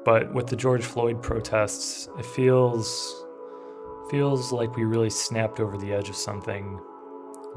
[0.05, 3.21] But with the George Floyd protests, it feels
[4.11, 6.79] feels like we really snapped over the edge of something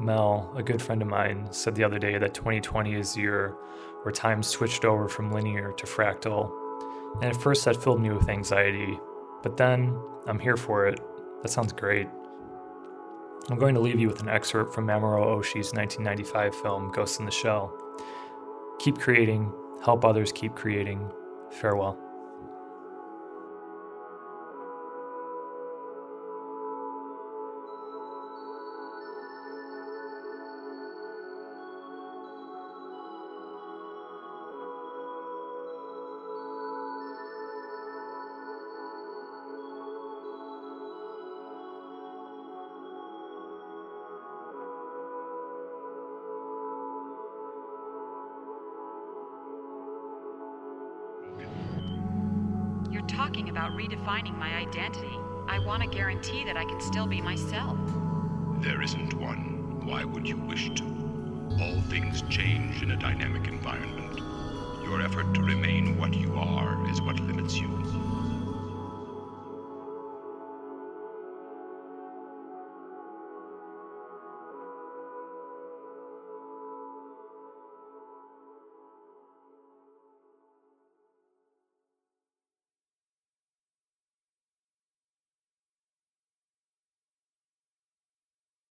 [0.00, 3.56] Mel, a good friend of mine, said the other day that 2020 is the year
[4.02, 6.52] where time switched over from linear to fractal.
[7.16, 8.98] And at first that filled me with anxiety,
[9.42, 11.00] but then I'm here for it.
[11.42, 12.06] That sounds great.
[13.50, 17.24] I'm going to leave you with an excerpt from Mamoru Oshii's 1995 film Ghost in
[17.24, 17.72] the Shell.
[18.78, 19.50] Keep creating,
[19.82, 21.10] help others keep creating.
[21.50, 22.07] Farewell.
[54.68, 55.18] Identity.
[55.46, 57.78] I want to guarantee that I can still be myself.
[58.60, 59.80] There isn't one.
[59.86, 60.84] Why would you wish to?
[61.58, 64.18] All things change in a dynamic environment.
[64.84, 67.68] Your effort to remain what you are is what limits you.